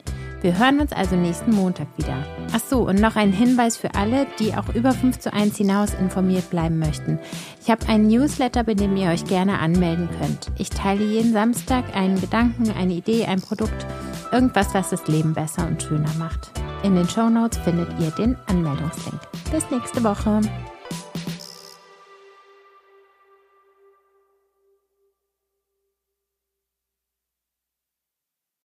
Wir 0.41 0.57
hören 0.57 0.79
uns 0.79 0.91
also 0.91 1.15
nächsten 1.15 1.51
Montag 1.51 1.87
wieder. 1.97 2.17
Ach 2.51 2.59
so, 2.59 2.87
und 2.87 2.99
noch 2.99 3.15
ein 3.15 3.31
Hinweis 3.31 3.77
für 3.77 3.93
alle, 3.93 4.25
die 4.39 4.55
auch 4.55 4.73
über 4.73 4.91
5 4.91 5.19
zu 5.19 5.31
1 5.31 5.55
hinaus 5.55 5.93
informiert 5.93 6.49
bleiben 6.49 6.79
möchten. 6.79 7.19
Ich 7.61 7.69
habe 7.69 7.87
einen 7.87 8.07
Newsletter, 8.07 8.63
bei 8.63 8.73
dem 8.73 8.97
ihr 8.97 9.09
euch 9.09 9.23
gerne 9.25 9.59
anmelden 9.59 10.09
könnt. 10.19 10.51
Ich 10.57 10.71
teile 10.71 11.05
jeden 11.05 11.31
Samstag 11.31 11.95
einen 11.95 12.19
Gedanken, 12.19 12.71
eine 12.71 12.93
Idee, 12.93 13.25
ein 13.25 13.39
Produkt, 13.39 13.85
irgendwas, 14.31 14.73
was 14.73 14.89
das 14.89 15.07
Leben 15.07 15.35
besser 15.35 15.67
und 15.67 15.81
schöner 15.81 16.13
macht. 16.17 16.51
In 16.81 16.95
den 16.95 17.07
Show 17.07 17.29
Notes 17.29 17.59
findet 17.59 17.89
ihr 17.99 18.09
den 18.11 18.35
Anmeldungslink. 18.47 19.21
Bis 19.51 19.69
nächste 19.69 20.03
Woche. 20.03 20.41